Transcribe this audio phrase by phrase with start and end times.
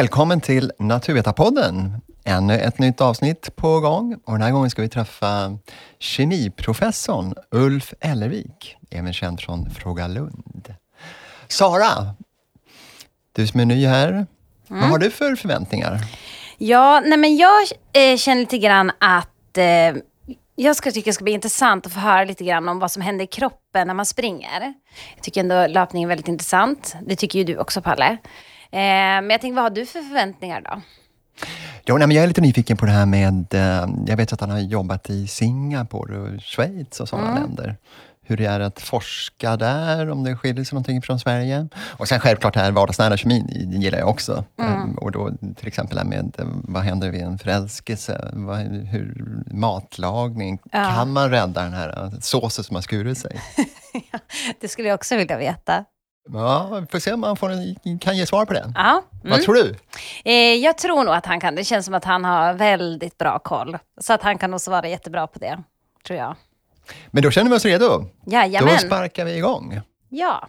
[0.00, 2.00] Välkommen till Naturvetarpodden.
[2.24, 5.58] Ännu ett nytt avsnitt på gång och den här gången ska vi träffa
[5.98, 10.74] kemiprofessorn Ulf Ellervik, även känd från Fråga Lund.
[11.48, 12.14] Sara,
[13.32, 14.26] du som är ny här, mm.
[14.66, 15.98] vad har du för förväntningar?
[16.58, 20.02] Ja, nej men jag eh, känner lite grann att eh,
[20.54, 23.02] jag ska tycka det ska bli intressant att få höra lite grann om vad som
[23.02, 24.74] händer i kroppen när man springer.
[25.14, 26.96] Jag tycker ändå löpning är väldigt intressant.
[27.06, 28.18] Det tycker ju du också, Palle.
[28.72, 30.80] Eh, men jag tänkte, vad har du för förväntningar då?
[31.86, 33.54] Jo, nej, men jag är lite nyfiken på det här med...
[33.54, 37.42] Eh, jag vet att han har jobbat i Singapore och Schweiz och sådana mm.
[37.42, 37.76] länder
[38.30, 41.68] hur det är att forska där, om det skiljer sig någonting från Sverige.
[41.76, 44.44] Och sen självklart det här vardagsnära kemin gillar jag också.
[44.58, 44.82] Mm.
[44.82, 48.30] Um, och då till exempel det här med eh, vad händer vid en förälskelse?
[48.32, 50.58] Vad, hur, matlagning.
[50.72, 50.92] Ja.
[50.94, 53.40] Kan man rädda den här såsen som har skurit sig?
[54.60, 55.84] det skulle jag också vilja veta.
[56.32, 58.72] Ja, vi får se om man får en, kan ge svar på det.
[58.74, 59.02] Ja.
[59.24, 59.30] Mm.
[59.30, 59.74] Vad tror du?
[60.24, 61.54] Eh, jag tror nog att han kan.
[61.54, 63.78] Det känns som att han har väldigt bra koll.
[64.00, 65.62] Så att han kan nog svara jättebra på det,
[66.06, 66.36] tror jag.
[67.10, 68.04] Men då känner vi oss redo.
[68.26, 68.74] Jajamän.
[68.74, 69.80] Då sparkar vi igång.
[70.08, 70.48] Ja.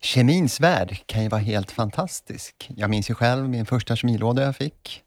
[0.00, 2.70] Kemins värld kan ju vara helt fantastisk.
[2.76, 5.02] Jag minns ju själv min första kemilåda jag fick.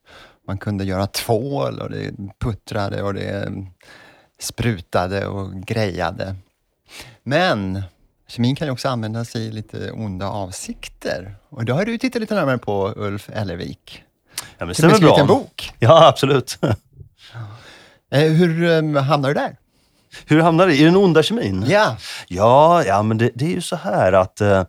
[0.48, 3.50] Man kunde göra tvål och det puttrade och det
[4.40, 6.36] sprutade och grejade.
[7.24, 7.84] Men
[8.28, 11.36] kemin kan ju också användas i lite onda avsikter.
[11.50, 14.04] Och det har du tittat lite närmare på, Ulf Ellervik.
[14.36, 15.20] Ja, men det stämmer bra.
[15.20, 15.72] en bok.
[15.80, 16.60] Ja, absolut.
[18.12, 19.58] Eh, hur eh, hamnade du där?
[20.26, 20.76] Hur hamnar det?
[20.76, 21.66] I den onda kemin?
[21.68, 21.98] Ja.
[22.28, 24.64] Ja, ja men det, det är ju så här att uh,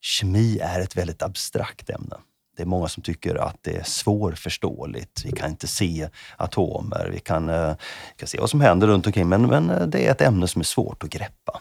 [0.00, 2.16] kemi är ett väldigt abstrakt ämne.
[2.56, 5.24] Det är många som tycker att det är svårförståeligt.
[5.24, 7.74] Vi kan inte se atomer, vi kan, uh,
[8.16, 10.64] kan se vad som händer runt omkring, men, men det är ett ämne som är
[10.64, 11.60] svårt att greppa.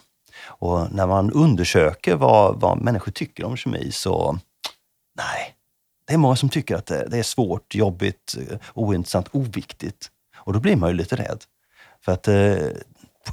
[0.59, 4.37] Och när man undersöker vad, vad människor tycker om kemi så,
[5.17, 5.55] nej.
[6.07, 10.11] Det är många som tycker att det, det är svårt, jobbigt, eh, ointressant, oviktigt.
[10.35, 11.43] Och då blir man ju lite rädd.
[12.01, 12.67] För att eh,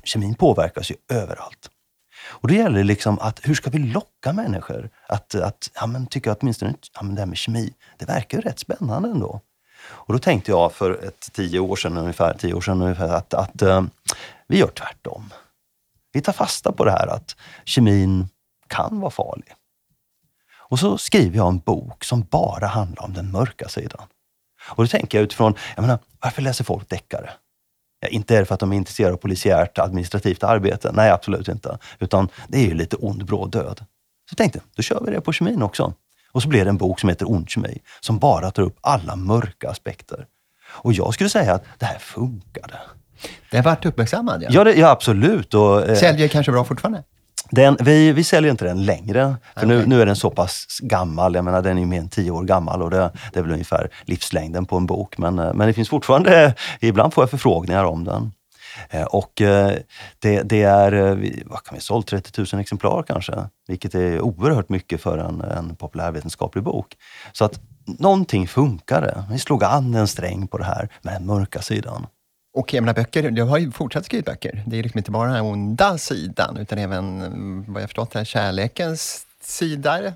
[0.04, 1.70] kemin påverkas ju överallt.
[2.28, 6.06] Och då gäller det liksom att hur ska vi locka människor att, att ja, men,
[6.06, 9.40] tycka åtminstone ja, men det här med kemi, det verkar ju rätt spännande ändå.
[9.88, 13.34] Och då tänkte jag för ett tio år sedan ungefär, tio år sedan ungefär att,
[13.34, 13.82] att eh,
[14.46, 15.32] vi gör tvärtom.
[16.16, 18.28] Vi tar fasta på det här att kemin
[18.68, 19.54] kan vara farlig.
[20.56, 24.02] Och så skriver jag en bok som bara handlar om den mörka sidan.
[24.68, 27.30] Och då tänker jag utifrån, jag menar, varför läser folk deckare?
[28.10, 30.92] Inte är det för att de är intresserade av polisiärt administrativt arbete.
[30.92, 31.78] Nej, absolut inte.
[31.98, 33.78] Utan det är ju lite ond bråd död.
[33.78, 35.94] Så jag tänkte, då kör vi det på kemin också.
[36.32, 39.16] Och så blev det en bok som heter Ond kemi, som bara tar upp alla
[39.16, 40.26] mörka aspekter.
[40.64, 42.80] Och jag skulle säga att det här funkade.
[43.50, 44.48] Det har varit uppmärksammad, ja.
[44.52, 45.54] Ja, det, ja absolut.
[45.54, 47.02] Och, eh, Säljer kanske bra fortfarande?
[47.50, 49.78] Den, vi, vi säljer inte den längre, för okay.
[49.78, 51.34] nu, nu är den så pass gammal.
[51.34, 53.90] Jag menar, den är mer än tio år gammal och det, det är väl ungefär
[54.04, 55.18] livslängden på en bok.
[55.18, 58.32] Men, eh, men det finns fortfarande, ibland får jag förfrågningar om den.
[58.90, 59.72] Eh, och eh,
[60.18, 60.92] det, det är,
[61.46, 63.34] vad kan vi sålt 30 000 exemplar kanske,
[63.68, 66.86] vilket är oerhört mycket för en, en populärvetenskaplig bok.
[67.32, 67.60] Så att
[67.98, 69.24] någonting funkade.
[69.30, 72.06] Vi slog an en sträng på det här med den mörka sidan.
[72.56, 74.62] Och jag menar böcker, du har ju fortsatt skriva böcker.
[74.66, 79.26] Det är liksom inte bara den onda sidan, utan även vad jag förstått, här, kärlekens
[79.42, 80.12] sida.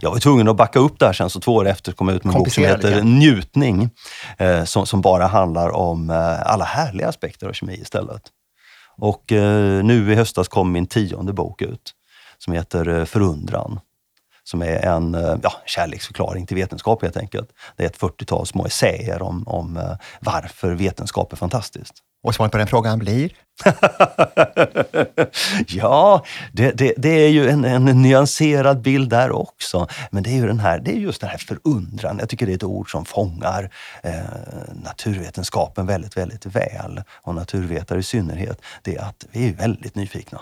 [0.00, 2.24] Jag var tvungen att backa upp där sen, så två år efter kom jag ut
[2.24, 3.02] med en bok som heter.
[3.02, 3.90] Njutning,
[4.38, 8.22] eh, som, som, bara handlar om eh, alla härliga aspekter av kemi istället.
[8.96, 11.94] Och eh, nu i höstas kom min tionde bok ut,
[12.38, 13.80] som heter eh, Förundran
[14.44, 17.50] som är en eh, ja, kärleksförklaring till vetenskap helt enkelt.
[17.76, 21.94] Det är ett 40-tal små essäer om, om eh, varför vetenskap är fantastiskt.
[22.22, 23.32] Och svaret på den frågan blir?
[25.66, 29.86] ja, det, det, det, är ju en, en nyanserad bild där också.
[30.10, 32.18] Men det är ju den här, det är just den här förundran.
[32.18, 33.70] Jag tycker det är ett ord som fångar
[34.02, 34.14] eh,
[34.84, 37.02] naturvetenskapen väldigt, väldigt väl.
[37.08, 38.60] Och naturvetare i synnerhet.
[38.82, 40.40] Det är att vi är väldigt nyfikna.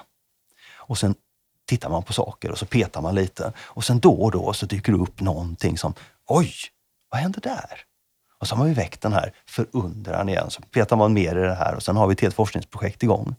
[0.77, 1.15] Och sen
[1.73, 3.53] tittar man på saker och så petar man lite.
[3.59, 5.95] Och sen då och då så dyker det upp någonting som,
[6.29, 6.53] oj,
[7.11, 7.81] vad hände där?
[8.39, 10.51] Och så har man ju väckt den här förundran igen.
[10.51, 13.35] Så petar man mer i det här och sen har vi ett helt forskningsprojekt igång.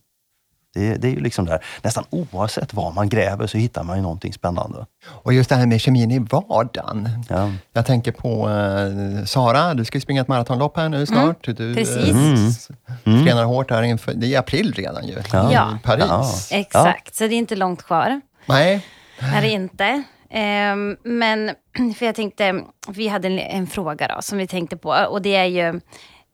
[0.74, 4.02] Det, det är ju liksom där, nästan oavsett vad man gräver så hittar man ju
[4.02, 4.86] någonting spännande.
[5.06, 7.10] Och just det här med kemin i vardagen.
[7.30, 7.52] Ja.
[7.74, 11.08] Jag tänker på uh, Sara, du ska ju springa ett maratonlopp här nu mm.
[11.08, 11.48] snart.
[11.48, 12.70] Mm, du precis.
[12.70, 13.25] Uh, mm.
[13.25, 15.75] tränar hårt här inför, det är april redan ju, ja.
[15.75, 16.06] i Paris.
[16.52, 16.58] Ja.
[16.58, 18.22] Exakt, så det är inte långt kvar.
[18.46, 18.86] Nej.
[19.20, 20.04] Är det inte.
[20.34, 21.52] Um, men,
[21.98, 24.90] för jag tänkte, vi hade en, en, fråga då, som vi tänkte på.
[25.10, 25.80] Och det är ju,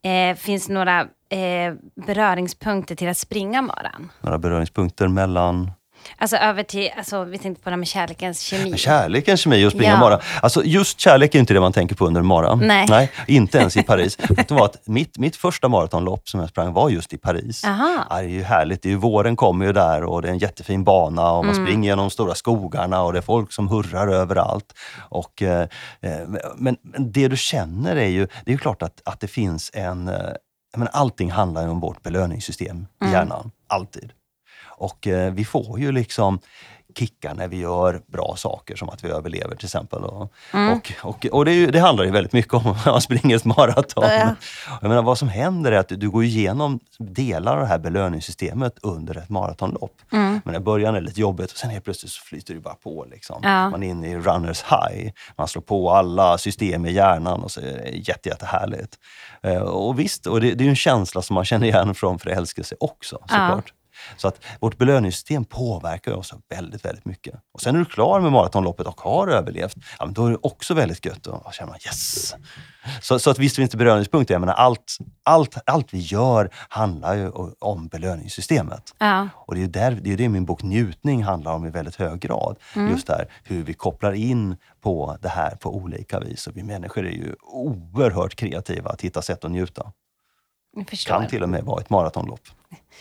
[0.04, 1.74] eh, finns några eh,
[2.06, 4.12] beröringspunkter till att springa maran?
[4.22, 5.72] Några beröringspunkter mellan?
[6.18, 8.78] Alltså över till, alltså, vi tänkte på det här med kärlekens kemi.
[8.78, 10.00] Kärlekens kemi och springa Ja.
[10.00, 10.20] mara.
[10.42, 12.56] Alltså just kärlek är inte det man tänker på under mara.
[12.56, 13.12] Nej.
[13.28, 14.18] inte ens i Paris.
[14.30, 14.76] Vet du vad?
[14.86, 17.64] Mitt, mitt första maratonlopp som jag sprang var just i Paris.
[17.66, 18.06] Aha.
[18.10, 18.82] Ja, det är ju härligt.
[18.82, 21.56] Det är ju, våren kommer ju där och det är en jättefin bana och man
[21.56, 21.66] Mm.
[21.68, 24.74] springer genom stora skogarna och det är folk som hurrar överallt.
[25.10, 25.62] Och, eh,
[26.02, 26.12] eh,
[26.56, 29.72] men, men det du känner är ju, det är ju klart att, att det finns
[29.74, 30.08] en...
[30.08, 30.16] Eh,
[30.78, 32.70] menar, allting handlar ju om vårt belöningssystem
[33.02, 33.12] Mm.
[33.14, 33.52] i hjärnan.
[33.68, 34.12] Alltid.
[34.80, 36.40] Och eh, vi får ju liksom
[36.96, 40.04] kickar när vi gör bra saker som att vi överlever till exempel.
[40.04, 40.74] Och, Mm.
[40.74, 43.46] och, och, och det, ju, det handlar ju väldigt mycket om när man springer ett
[43.46, 44.04] maraton.
[44.04, 44.36] Ja.
[44.82, 48.78] Jag menar, vad som händer är att du går igenom delar av det här belöningssystemet
[48.82, 49.96] under ett maratonlopp.
[50.12, 50.42] Mm.
[50.46, 52.76] Men i början är det lite jobbigt och sen helt plötsligt så flyter det bara
[52.76, 53.06] på.
[53.12, 53.40] Liksom.
[53.44, 53.70] Ja.
[53.70, 55.12] Man är inne i runners high.
[55.38, 58.96] Man slår på alla system i hjärnan och så är det jätte, jättehärligt.
[59.44, 62.76] Eh, och visst, och det, det är en känsla som man känner igen från förälskelse
[62.80, 63.74] också såklart.
[64.18, 67.36] Så att vårt belöningssystem påverkar oss väldigt, väldigt mycket.
[67.54, 70.38] Och sen är du klar med maratonloppet och har överlevt, ja, men då är det
[70.42, 72.36] också väldigt gött att känna yes!
[73.02, 74.34] Så, så att visst finns det belöningspunkter.
[74.34, 78.96] Jag menar, allt, allt, allt vi gör handlar ju om belöningssystemet.
[78.98, 79.30] Ja.
[79.36, 82.20] Och det är där, det, är det min bok Njutning handlar om i väldigt hög
[82.20, 82.58] grad.
[82.76, 82.92] Mm.
[82.92, 86.48] Just där hur vi kopplar in på det här på olika vis.
[86.48, 89.92] Och vi människor är ju oerhört kreativa att hitta sätt att njuta.
[90.90, 91.14] Förstår.
[91.14, 92.42] Kan till och med vara ett maratonlopp.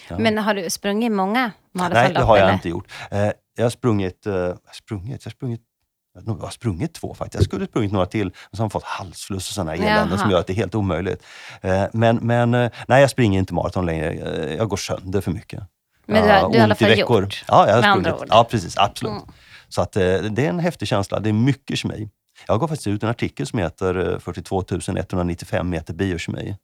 [0.09, 0.19] Ja.
[0.19, 2.05] Men har du sprungit många maratonlopp?
[2.05, 2.55] Nej, det har jag eller?
[2.55, 2.87] inte gjort.
[3.11, 5.61] Eh, jag har sprungit, eh, sprungit, jag sprungit
[6.27, 7.35] jag har sprungit två faktiskt.
[7.35, 10.19] Jag skulle sprungit några till, men så har jag fått halsfluss och sådana eländen Jaha.
[10.19, 11.23] som gör att det är helt omöjligt.
[11.61, 12.71] Eh, men men nej,
[13.01, 14.15] jag springer inte maraton längre.
[14.59, 15.63] Jag går sönder för mycket.
[16.07, 17.23] Men du har- du har i alla fall veckor.
[17.23, 18.23] gjort, Ja, jag har med andra sprungit.
[18.23, 18.29] ord.
[18.39, 18.77] Ja, precis.
[18.77, 19.13] Absolut.
[19.13, 19.25] Mm.
[19.69, 21.21] Så att, det är en häftig känsla.
[21.21, 22.09] Det är mycket kemi.
[22.47, 24.65] Jag gav faktiskt ut en artikel som heter eh, 42
[24.97, 26.57] 195 meter biokemi.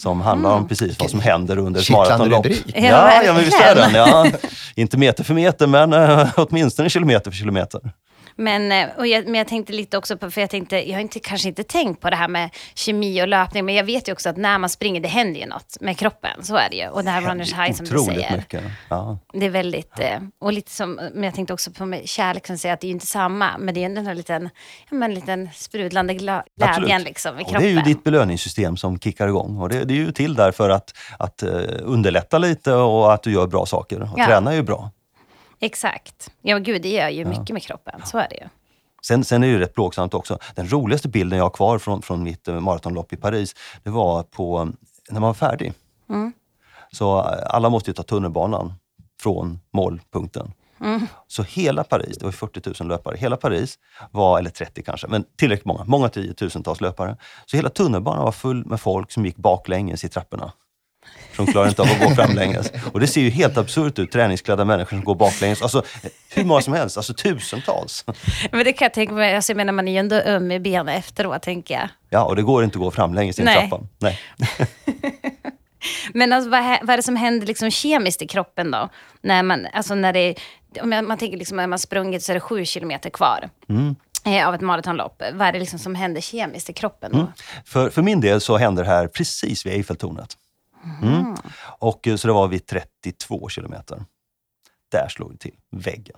[0.00, 2.46] Som handlar om precis vad som händer under ett maratonlopp.
[2.74, 3.94] Ja, Ja, men visst är den.
[3.94, 4.26] Ja.
[4.74, 7.80] Inte meter för meter, men eh, åtminstone kilometer för kilometer.
[8.40, 11.00] Men, eh, och jag, men jag tänkte lite också på, för jag tänkte, jag har
[11.00, 14.12] inte, kanske inte tänkt på det här med kemi och löpning, men jag vet ju
[14.12, 16.44] också att när man springer, det händer ju något med kroppen.
[16.44, 16.88] Så är det ju.
[16.88, 18.36] Och det här runners high som du säger.
[18.36, 18.62] mycket.
[18.88, 19.18] Ja.
[19.32, 22.58] Det är väldigt, eh, och lite som, men jag tänkte också på med kärlek som
[22.58, 24.50] säger att det är ju inte samma, men det är den här liten,
[24.90, 27.04] ja, men liten sprudlande glädjen Absolut.
[27.04, 27.62] liksom i Och kroppen.
[27.62, 29.58] det är ju ditt belöningssystem som kickar igång.
[29.58, 31.50] Och det, det är ju till där för att, att eh,
[31.82, 34.02] underlätta lite och att du gör bra saker.
[34.02, 34.26] Och Ja.
[34.26, 34.90] träna är ju bra.
[35.60, 36.30] Exakt.
[36.42, 38.00] Ja, gud, det gör ju mycket med kroppen.
[38.04, 38.48] Så är det ju.
[39.02, 40.38] Sen, sen är det ju rätt plågsamt också.
[40.54, 44.22] Den roligaste bilden jag har kvar från, från mitt eh, maratonlopp i Paris, det var
[44.22, 44.64] på,
[45.10, 45.72] när man var färdig.
[46.08, 46.32] Mm.
[46.92, 48.72] Så eh, alla måste ju ta tunnelbanan
[49.20, 50.52] från målpunkten.
[50.80, 51.06] Mm.
[51.26, 53.78] Så hela Paris, det var 40 000 löpare, hela Paris
[54.10, 57.16] var, eller 30 kanske, men tillräckligt många, många tiotusentals löpare.
[57.46, 60.52] Så hela tunnelbanan var full med folk som gick baklänges i trapporna.
[61.32, 62.72] För de klarar inte av att gå framlänges.
[62.92, 65.62] Och det ser ju helt absurt ut, träningsklädda människor som går baklänges.
[65.62, 65.82] Alltså
[66.34, 68.04] hur många som helst, alltså tusentals.
[68.52, 70.60] Men det kan jag tänka mig, alltså, jag menar man är ju ändå öm i
[70.60, 71.88] benen efteråt, tänker jag.
[72.10, 74.20] Ja, och det går inte att gå framlänges i en Nej.
[76.14, 78.88] Men alltså, vad, vad är det som händer liksom kemiskt i kroppen då?
[79.22, 80.34] När man, alltså när det,
[80.82, 83.96] om man tänker liksom när man sprungit så är det sju kilometer kvar Mm.
[84.24, 85.22] eh, av ett maratonlopp.
[85.32, 87.18] Vad är det liksom som händer kemiskt i kroppen då?
[87.18, 87.30] Mm.
[87.64, 90.36] För, för min del så hände det här precis vid Eiffeltornet.
[91.02, 91.36] Mm.
[91.78, 94.04] Och, eh, så det var vid 32 kilometer.
[94.92, 96.16] Där slog det till, väggen.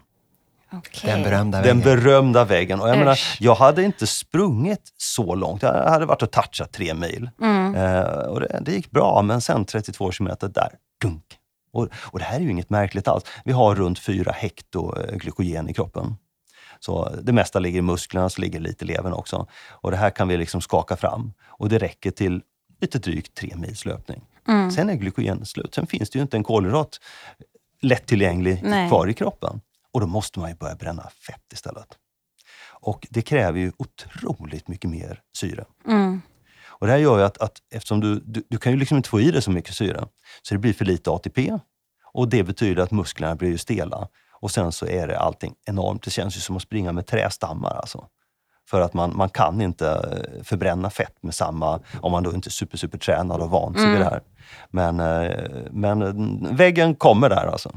[0.72, 1.10] Okej.
[1.10, 2.02] Den berömda Den väggen.
[2.02, 2.80] berömda väggen.
[2.80, 5.62] Och jag, menar, jag hade inte sprungit så långt.
[5.62, 7.30] Jag hade varit och touchat tre mil.
[7.40, 7.74] Mm.
[7.74, 11.24] Eh, och det, det gick bra, men sen 32 kilometer, där, dunk.
[11.72, 13.24] Och, och det här är ju inget märkligt alls.
[13.44, 16.16] Vi har runt 4 hekto eh, glykogen i kroppen.
[16.80, 19.46] Så det mesta ligger i musklerna, så ligger lite i levern också.
[19.70, 21.32] Och det här kan vi liksom skaka fram.
[21.46, 22.42] Och det räcker till
[22.80, 24.22] lite drygt tre mils löpning.
[24.48, 24.70] Mm.
[24.70, 25.74] Sen är glykogen slut.
[25.74, 27.00] Sen finns det ju inte en kolhydrat
[27.82, 28.88] lättillgänglig Nej.
[28.88, 29.60] kvar i kroppen.
[29.92, 31.88] Och då måste man ju börja bränna fett istället.
[32.80, 35.64] Och det kräver ju otroligt mycket mer syre.
[35.86, 36.22] Mm.
[36.64, 39.08] Och det här gör ju att, att eftersom du, du, du kan ju liksom inte
[39.08, 40.06] få i dig så mycket syre,
[40.42, 41.58] så det blir för lite ATP.
[42.12, 44.08] Och det betyder att musklerna blir ju stela.
[44.40, 46.02] Och sen så är det allting enormt.
[46.02, 48.06] Det känns ju som att springa med trästammar alltså.
[48.70, 52.48] För att man, man kan inte eh, förbränna fett med samma, om man då inte
[52.48, 54.20] är super, super tränad och vant sig vid det här.
[54.70, 55.36] Men, eh,
[55.70, 57.70] men eh, väggen kommer där alltså.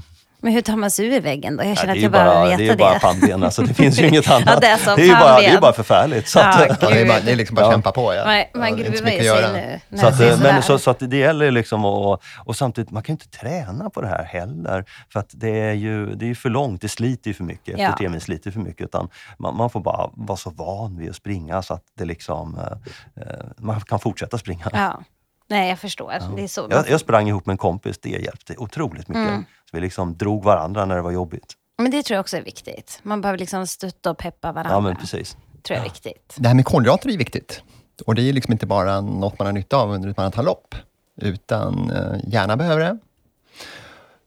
[0.45, 1.63] Men hur tar man sig ur väggen då?
[1.63, 2.69] Jag Ja, känner det att är ju jag behöver bara, veta det det.
[2.69, 4.43] är ju bara pannben, alltså, det finns ju inget annat.
[4.53, 6.27] Ja, det är så, är ju bara, det är bara förfärligt.
[6.29, 7.73] Så att, Ja, Ja, det, är bara, det är liksom bara att Ja.
[7.73, 8.13] kämpa på.
[8.13, 8.35] Ja.
[8.37, 9.51] Ja, man det är inte så gruvar mycket att göra.
[9.89, 9.97] nu.
[9.99, 13.17] Så att, men, så, så att det gäller liksom att, och samtidigt, man kan ju
[13.23, 14.85] inte träna på det här heller.
[15.13, 17.79] För att det är ju, det är ju för långt, det sliter ju för mycket.
[17.79, 18.09] Ja.
[18.09, 18.85] Mil sliter för mycket.
[18.85, 19.09] Utan
[19.39, 23.23] man, man får bara vara så van vid att springa så att det liksom, eh,
[23.23, 24.69] eh, man kan fortsätta springa.
[24.73, 24.99] Ja.
[25.47, 26.13] Nej, jag förstår.
[26.35, 26.67] Det är så.
[26.69, 29.29] Jag, jag sprang ihop med en kompis, det hjälpte otroligt mycket.
[29.29, 29.45] Mm.
[29.71, 31.53] Så vi liksom drog varandra när det var jobbigt.
[31.77, 32.99] Men det tror jag också är viktigt.
[33.03, 34.73] Man behöver liksom stötta och peppa varandra.
[34.73, 35.37] Ja, men precis.
[35.63, 36.35] tror jag är viktigt.
[36.37, 37.61] Det här med kolhydrater är viktigt.
[38.05, 40.75] Och det är liksom inte bara något man har nytta av under ett maratonlopp,
[41.21, 42.97] utan eh, hjärnan behöver det.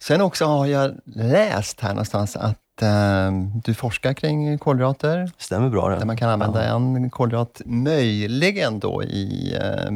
[0.03, 3.31] Sen också har jag läst här någonstans att eh,
[3.65, 5.97] du forskar kring kolhydrater, Stämmer bra det.
[5.97, 9.91] där man kan använda en kolhydrat möjligen då i eh,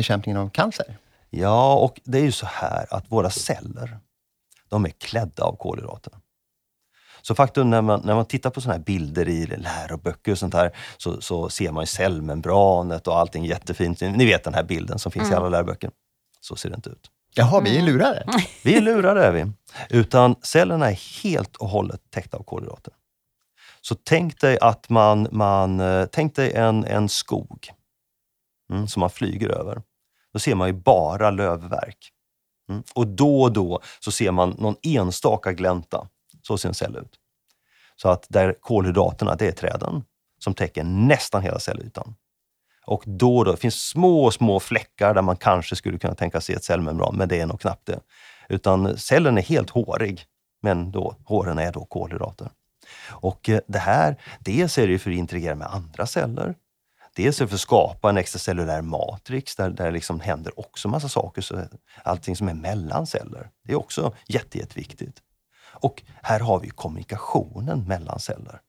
[0.00, 0.96] bekämpningen av cancer.
[1.30, 3.98] Ja, och det är ju så här att våra celler,
[4.68, 6.12] de är klädda av kolhydrater.
[7.22, 10.54] Så faktum när man, när man tittar på såna här bilder i läroböcker och sånt
[10.54, 14.00] här så, så ser man ju cellmembranet och allting jättefint.
[14.00, 15.90] Ni vet den här bilden som finns i alla läroböcker.
[16.40, 17.10] Så ser det inte ut.
[17.34, 18.26] Jaha, vi är lurade.
[18.64, 19.52] Vi är lurade är vi.
[19.90, 22.92] Utan cellerna är helt och hållet täckta av kolhydrater.
[23.80, 27.70] Så tänk dig att man, man eh, tänk dig en, en skog
[28.72, 29.82] mm, som man flyger över.
[30.32, 32.12] Då ser man ju bara lövverk.
[32.68, 32.82] Mm.
[32.94, 36.08] Och då och då så ser man någon enstaka glänta.
[36.42, 37.16] Så ser en cell ut.
[37.96, 40.04] Så att där kolhydraterna, det är träden
[40.38, 42.14] som täcker nästan hela cellytan.
[42.86, 46.40] Och då och då det finns små, små fläckar där man kanske skulle kunna tänka
[46.40, 48.00] sig ett cellmembran, men det är nog knappt det.
[48.48, 50.24] Utan cellen är helt hårig,
[50.62, 52.50] men då, håren är då kolhydrater.
[53.08, 56.54] Och eh, det här, dels är det för att interagera med andra celler.
[57.22, 60.88] Dels är det för att skapa en extracellulär matrix där, där det liksom händer också
[60.88, 61.42] massa saker.
[61.42, 61.64] Så
[62.04, 65.22] allting som är mellan celler, det är också jätte, jätteviktigt.
[65.62, 68.60] Och här har vi kommunikationen mellan celler.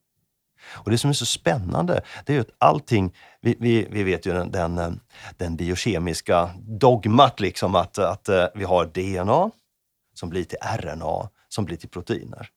[0.63, 4.34] Och Det som är så spännande, det är att allting, vi, vi, vi vet ju
[4.34, 4.91] den, den, eh,
[5.38, 9.51] den biokemiska dogmat, liksom att, att eh, vi har DNA
[10.13, 12.50] som blir till RNA som blir till proteiner.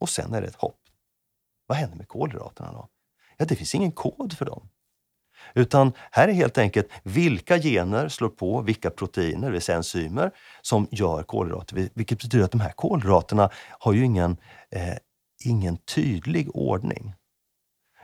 [0.00, 0.80] Och sen är det ett hopp.
[1.66, 2.88] Vad händer med kolhydraterna då?
[3.36, 4.68] Ja, det finns ingen kod för dem.
[5.54, 10.30] Utan här är helt enkelt vilka gener slår på vilka proteiner, det vill säga enzymer,
[10.62, 11.88] som gör kolhydrater.
[11.94, 14.36] Vilket betyder att de här kolhydraterna har ju ingen,
[14.70, 14.94] eh,
[15.44, 17.14] ingen tydlig ordning.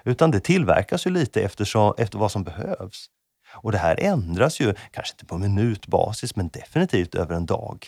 [0.04, 3.06] Utan det tillverkas ju lite eftersom, efter vad som behövs.
[3.54, 7.86] Och det här ändras ju, kanske inte på minutbasis, men definitivt över en dag.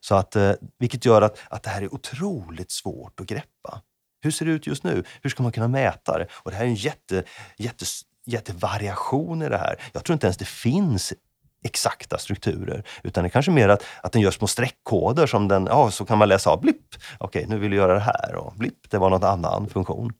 [0.00, 3.82] Så att, eh, vilket gör att, att det här är otroligt svårt att greppa.
[4.22, 5.04] Hur ser det ut just nu?
[5.22, 6.26] Hur ska man kunna mäta det?
[6.30, 7.24] Och det här är en jätte,
[7.56, 7.84] jätte,
[8.26, 9.80] jättevariation i det här.
[9.92, 11.12] Jag tror inte ens det finns
[11.64, 15.66] exakta strukturer, utan det är kanske mer att, att den gör små streckkoder som den,
[15.66, 18.52] ja, så kan man läsa av, blipp, okej, nu vill du göra det här och
[18.56, 20.12] blipp, det var någon annan funktion.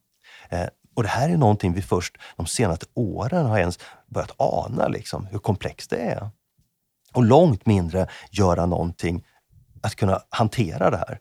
[0.48, 4.88] Eh, och det här är någonting vi först de senaste åren har ens börjat ana,
[4.88, 6.30] liksom, hur komplext det är.
[7.12, 9.24] Och långt mindre göra någonting
[9.82, 11.18] att kunna hantera det här.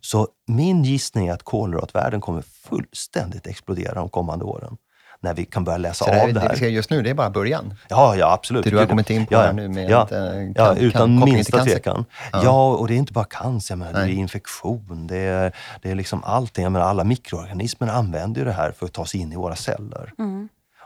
[0.00, 4.76] Så min gissning är att kolhydratvärden kommer fullständigt explodera de kommande åren.
[5.20, 6.56] När vi kan börja läsa Så det, av här, det det vi här.
[6.56, 7.74] ser just nu, det är bara början.
[7.88, 8.64] Ja, ja absolut.
[8.64, 11.24] Det du har kommit in på ja, här nu med ja, ja, kan- utan kan-
[11.30, 12.04] minsta tvekan.
[12.32, 12.40] Ja.
[12.44, 12.66] Ja.
[12.74, 16.24] och det är inte bara cancer, men det är infektion, det är, det är liksom
[16.24, 16.62] allting.
[16.62, 19.56] Jag menar, alla mikroorganismer använder ju det här för att ta sig in i våra
[19.56, 20.12] celler.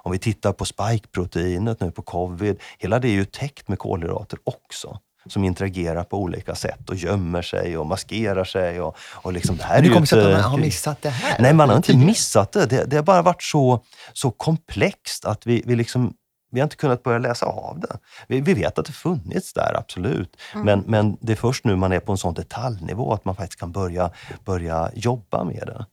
[0.02, 4.38] Om vi tittar på spike-proteinet nu på covid, hela det är ju täckt med kolhydrater
[4.44, 8.80] också som interagerar på olika sätt och gömmer sig och maskerar sig.
[8.80, 11.02] Och, och liksom, det här Men ju kommer det sig ett, att man har missat
[11.02, 11.42] det här?
[11.42, 12.66] Nej, man har inte missat det.
[12.66, 16.14] Det, det har bara varit så, så komplext att vi, vi, liksom,
[16.52, 17.98] vi har inte kunnat börja läsa av det.
[18.28, 20.36] Vi, vi vet att det funnits där, absolut.
[20.54, 23.60] Men, men det är först nu man är på en sån detaljnivå att man faktiskt
[23.60, 24.10] kan börja,
[24.44, 25.86] börja jobba med det.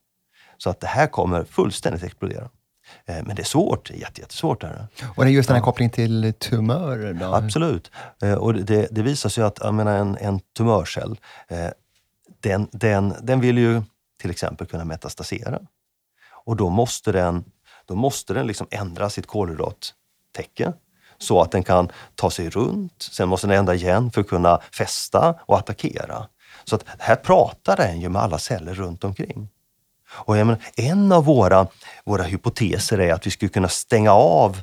[0.57, 2.49] Så att det här kommer fullständigt explodera.
[3.05, 4.61] Eh, Men det är svårt, jätte, jättesvårt.
[4.61, 4.87] Det.
[5.15, 7.25] Och det är just den här kopplingen till tumörer då?
[7.25, 7.91] Absolut.
[8.21, 11.67] Eh, Och det, det visar sig att menar, en, en tumörcell, eh,
[12.39, 13.81] den, den, den vill ju
[14.21, 15.59] till exempel kunna metastasera.
[16.45, 17.43] Och då måste den,
[17.85, 20.73] då måste den liksom ändra sitt kolhydrattäcke
[21.17, 23.09] så att den kan ta sig runt.
[23.11, 26.27] Sen måste den ändra igen för att kunna fästa och attackera.
[26.63, 29.49] Så att här pratar den ju med alla celler runt omkring.
[30.09, 31.67] Och jag menar, en av våra,
[32.05, 34.61] våra hypoteser är att vi skulle kunna stänga av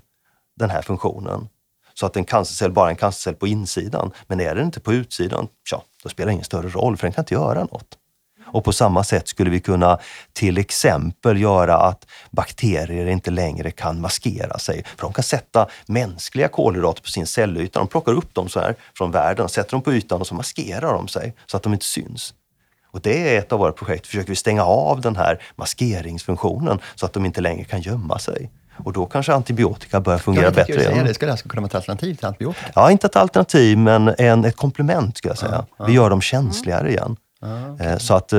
[0.56, 1.48] den här funktionen
[1.94, 4.10] så att en cancercell bara är en cancercell på insidan.
[4.26, 7.12] Men är den inte på utsidan, tja, då spelar det ingen större roll för den
[7.12, 7.98] kan inte göra något.
[8.46, 9.98] Och på samma sätt skulle vi kunna
[10.32, 14.84] till exempel göra att bakterier inte längre kan maskera sig.
[14.84, 17.78] För de kan sätta mänskliga kolhydrater på sin cellyta.
[17.78, 20.92] De plockar upp dem så här från världen, sätter dem på ytan och så maskerar
[20.94, 22.34] de sig så att de inte syns.
[22.94, 24.06] Och det är ett av våra projekt.
[24.06, 28.50] Försöker vi stänga av den här maskeringsfunktionen så att de inte längre kan gömma sig.
[28.84, 31.06] Och då kanske antibiotika börjar fungera jag bättre säga igen.
[31.06, 32.70] det, skulle alltså kunna vara ett alternativ till antibiotika?
[32.74, 35.64] Ja, inte ett alternativ, men en, ett komplement skulle jag säga.
[35.86, 37.16] Vi gör dem känsligare igen.
[37.80, 38.38] Eh, Så att eh,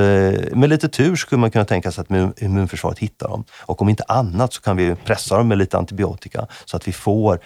[0.52, 3.44] med lite tur skulle man kunna tänka sig att immun- immunförsvaret hittar dem.
[3.66, 6.92] Och om inte annat så kan vi pressa dem med lite antibiotika så att vi
[6.92, 7.40] får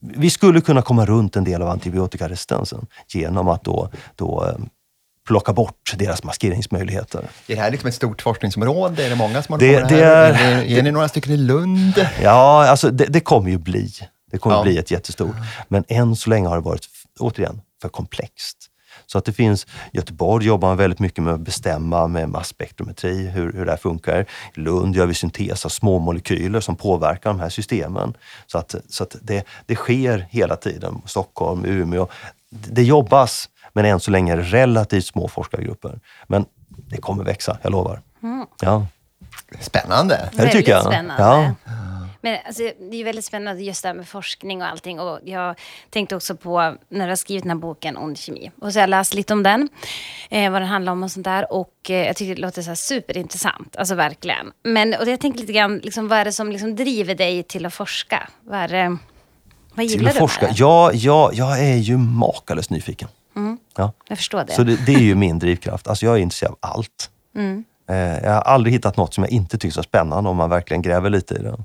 [0.00, 4.54] vi skulle kunna komma runt en del av antibiotikaresistensen genom att då, då eh,
[5.26, 7.18] plocka bort deras maskeringsmöjligheter.
[7.46, 9.04] Är det här liksom ett stort forskningsområde?
[9.06, 10.32] Är det många som har Det- på det det här?
[10.32, 12.06] är- är, är ni några stycken i Lund?
[12.22, 13.90] Ja, alltså det, det kommer ju bli.
[14.32, 14.62] Det kommer Ja.
[14.62, 15.34] bli ett jättestort.
[15.68, 16.86] Men än så länge har det varit,
[17.20, 18.56] återigen, för komplext.
[19.06, 23.52] Så att det finns, Göteborg jobbar man väldigt mycket med att bestämma med masspektrometri, hur,
[23.52, 24.20] hur det här funkar.
[24.56, 28.14] I Lund gör vi syntes av små molekyler som påverkar de här systemen.
[28.46, 31.02] Så att, så att det, det sker hela tiden.
[31.06, 32.06] Stockholm, Umeå.
[32.50, 36.00] Det, det jobbas, men än så länge relativt små forskargrupper.
[36.26, 38.02] Men det kommer växa, jag lovar.
[38.60, 38.86] Ja.
[39.60, 40.30] Spännande.
[40.32, 40.84] Det tycker jag.
[40.84, 41.22] Väldigt spännande.
[41.22, 41.54] Ja.
[42.22, 45.00] Men alltså, det är ju väldigt spännande just det här med forskning och allting.
[45.00, 45.58] Och jag
[45.90, 48.50] tänkte också på när du har skrivit den här boken Ond kemi.
[48.60, 49.68] Och så har jag läst lite om den,
[50.30, 51.52] eh, vad den handlar om och sånt där.
[51.52, 54.52] Och eh, jag tycker det låter så här superintressant, alltså verkligen.
[54.62, 57.66] Men och jag tänker lite grann, liksom, vad är det som liksom driver dig till
[57.66, 58.28] att forska?
[58.40, 58.98] Vad, är det, vad
[59.76, 60.46] Till gillar att du med forska.
[60.46, 60.52] det?
[60.56, 63.08] Ja, ja, jag är ju makalöst nyfiken.
[63.76, 63.92] Ja.
[64.08, 64.52] Jag förstår det.
[64.52, 65.88] Så det, det är ju min drivkraft.
[65.88, 67.10] Alltså jag är intresserad av allt.
[67.90, 70.82] Eh, jag har aldrig hittat något som jag inte tycker är spännande om man verkligen
[70.82, 71.64] gräver lite i det.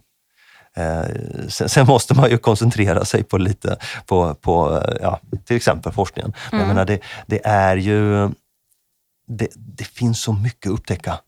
[0.78, 1.06] Eh,
[1.48, 5.92] sen, sen måste man ju koncentrera sig på lite, på, på eh, ja, till exempel
[5.92, 6.34] forskningen.
[6.52, 8.30] Men jag menar, det, det är ju...
[9.28, 11.20] Det, det finns så mycket att upptäcka.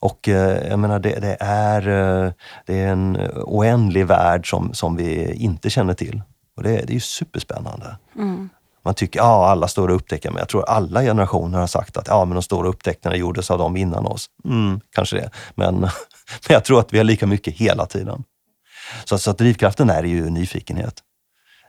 [0.00, 0.28] Och
[0.68, 1.82] jag menar, det, det, är,
[2.66, 6.22] det är en oändlig värld som, som vi inte känner till.
[6.56, 7.96] Och det, det är ju superspännande.
[8.88, 12.24] Man tycker ja, alla stora upptäckare, men jag tror alla generationer har sagt att ja,
[12.24, 14.26] men de stora upptäckterna gjordes av dem innan oss.
[14.44, 15.30] Mm, kanske det.
[15.54, 15.90] Men, men
[16.48, 18.24] jag tror att vi har lika mycket hela tiden.
[19.04, 20.94] Så, så att drivkraften är ju nyfikenhet.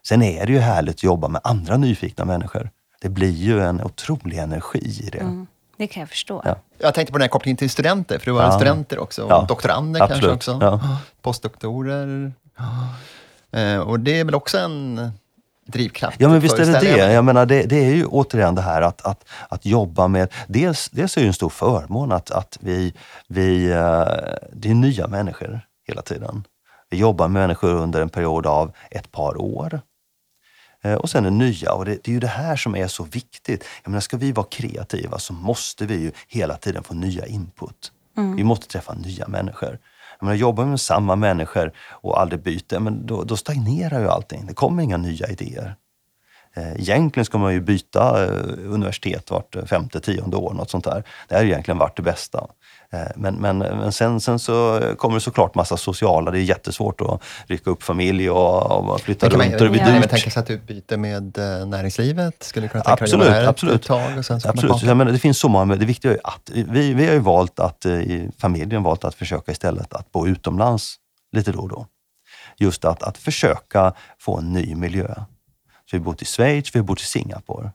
[0.07, 2.69] Sen är det ju härligt att jobba med andra nyfikna människor.
[3.01, 5.45] Det blir ju en otrolig energi i det.
[5.77, 6.41] Det kan jag förstå.
[6.45, 6.55] Ja.
[6.77, 8.51] Jag tänkte på den här kopplingen till studenter, för du var Ja.
[8.51, 9.23] studenter också.
[9.23, 10.21] Och Ja, doktorander absolut.
[10.23, 10.65] kanske också.
[10.65, 10.97] Ja.
[11.21, 12.31] Postdoktorer.
[13.51, 15.11] Eh, och det är väl också en
[15.71, 16.17] drivkraft?
[16.21, 17.13] Ja men visst är det det.
[17.13, 20.33] Jag menar, det, det är ju återigen det här att, att, att jobba med...
[20.47, 22.93] Dels, dels är det ju en stor förmån att, att vi,
[23.27, 23.65] vi...
[23.71, 24.05] eh,
[24.53, 26.43] Det är nya människor hela tiden.
[26.89, 29.81] Vi jobbar med människor under en period av ett par år.
[30.83, 31.73] Eh, Och sen det nya.
[31.73, 33.63] Och det, det är ju det här som är så viktigt.
[33.83, 37.91] Jag menar, ska vi vara kreativa så måste vi ju hela tiden få nya input.
[38.35, 39.77] Vi måste träffa nya människor.
[40.19, 44.07] Jag menar, jobbar vi med samma människor och aldrig byter, men då, då stagnerar ju
[44.07, 44.45] allting.
[44.45, 45.75] Det kommer inga nya idéer.
[46.55, 51.03] Eh, egentligen ska man ju byta eh, universitet vart femte, tionde år, något sånt där.
[51.27, 52.47] Det har egentligen varit det bästa.
[52.93, 57.01] Eh, Men, men, men sen, sen så kommer det såklart massa sociala, det är jättesvårt
[57.01, 60.01] att rycka upp familj och, och flytta kan man, runt och det blir kan man
[60.01, 60.09] dyrt.
[60.09, 62.43] tänka sig att utbyte med eh, näringslivet?
[62.43, 63.75] Skulle du kunna tänka dig Absolut, här absolut.
[63.75, 64.17] ett tag?
[64.17, 64.83] Och sen så Absolut.
[64.83, 67.59] Jag menar, det finns så många, det viktiga är att vi, vi har ju valt
[67.59, 70.95] att eh, i familjen valt att försöka istället att bo utomlands
[71.31, 71.87] lite då och då.
[72.57, 75.13] Just att, att försöka få en ny miljö.
[75.89, 77.71] Så vi har bott i Schweiz, vi har bott i Singapore.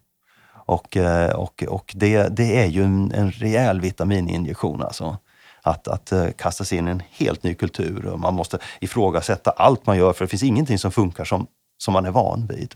[0.66, 5.18] Och, eh, och, och det, det är ju en, en rejäl vitamininjektion alltså.
[5.62, 9.50] Att, att eh, kasta sig in i en helt ny kultur och man måste ifrågasätta
[9.50, 11.46] allt man gör för det finns ingenting som funkar som,
[11.78, 12.74] som man är van vid.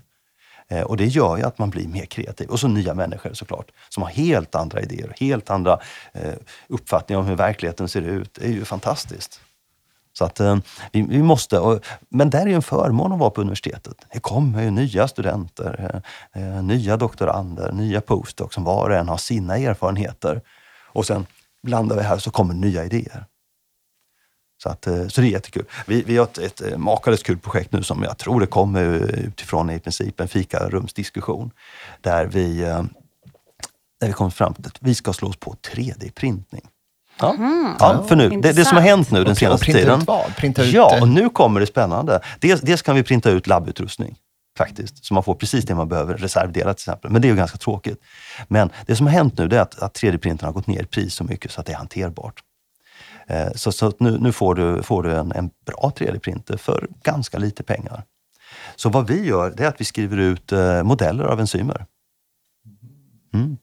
[0.68, 2.48] Eh, och det gör ju att man blir mer kreativ.
[2.48, 5.80] Och så nya människor såklart, som har helt andra idéer, helt andra
[6.12, 6.34] eh,
[6.68, 8.34] uppfattningar om hur verkligheten ser ut.
[8.34, 9.40] Det är ju fantastiskt.
[10.18, 10.56] Så att eh,
[10.92, 13.96] vi, vi måste, och, men där är ju en förmån att vara på universitetet.
[14.12, 16.02] Det kommer ju nya studenter,
[16.34, 20.40] eh, eh, nya doktorander, nya postdocs som var och en har sina erfarenheter.
[20.86, 21.26] Och sen
[21.62, 23.24] blandar vi här så kommer nya idéer.
[24.62, 25.64] Så, att, eh, så det är jättekul.
[25.86, 28.84] Vi, vi har ett, ett eh, makalöst kul projekt nu som jag tror det kommer
[29.26, 31.50] utifrån i princip en fikarumsdiskussion.
[32.00, 32.58] Där vi,
[34.00, 36.66] där vi kommer fram till att vi ska slå oss på 3D-printning.
[37.20, 37.34] Ja.
[37.80, 40.00] ja, för nu, det, det som har hänt nu den senaste printa tiden.
[40.00, 40.36] ut vad?
[40.36, 42.20] Printa ut, ja, och nu kommer det spännande.
[42.40, 44.16] Dels, dels kan vi printa ut labbutrustning
[44.58, 47.10] faktiskt, så man får precis det man behöver, reservdelar till exempel.
[47.10, 48.00] Men det är ju ganska tråkigt.
[48.48, 51.14] Men det som har hänt nu är att, att 3D-printern har gått ner i pris
[51.14, 52.42] så mycket så att det är hanterbart.
[53.26, 57.38] Eh, Så, så nu, nu får du, får du en, en bra 3D-printer för ganska
[57.38, 58.04] lite pengar.
[58.76, 61.86] Så vad vi gör det är att vi skriver ut eh, modeller av enzymer.
[63.34, 63.56] Mm.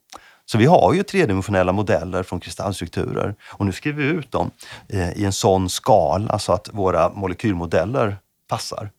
[0.46, 4.52] Så vi har ju tredimensionella modeller från kristallstrukturer och nu skriver vi ut dem
[4.90, 8.90] eh, i en sån skala så att våra molekylmodeller passar.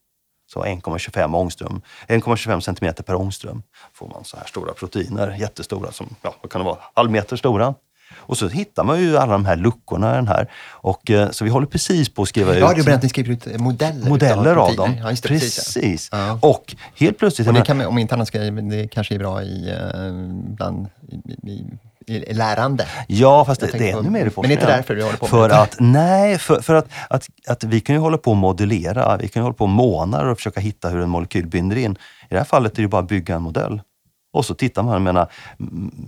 [0.52, 6.16] Så 1,25 ångström, 1,25 centimeter per ångström får man så här stora proteiner, jättestora, som
[6.22, 7.74] ja, vad kan det vara, halv meter stora.
[8.16, 10.51] Och så hittar man ju alla de här luckorna i den här.
[10.71, 13.09] Och, eh, så vi håller precis på att skriva Ja, ut du berättade att ni
[13.09, 14.97] skriver ut eh, modeller, modeller av dem.
[15.03, 15.75] Ja, det, precis.
[15.75, 16.09] precis.
[16.12, 16.27] ja.
[16.27, 16.38] Ja.
[16.42, 19.71] Och helt plötsligt, Och det kan, om inte annat ska det kanske är bra i,
[19.71, 20.12] eh,
[20.57, 20.87] bland,
[21.42, 21.64] i,
[22.07, 22.87] i, lärande.
[23.09, 24.61] Ja, fast det, det är ännu mer i men forskningen.
[24.61, 25.57] inte därför vi håller på För det.
[25.59, 29.16] att, nej, för, för att, att, att vi kan ju hålla på och modellera.
[29.16, 31.92] Vi kan ju hålla på månader och försöka hitta hur en molekyl binder in.
[31.92, 31.97] I
[32.29, 33.81] det här fallet är det ju bara att bygga en modell.
[34.37, 35.29] Och så tittar man, menar,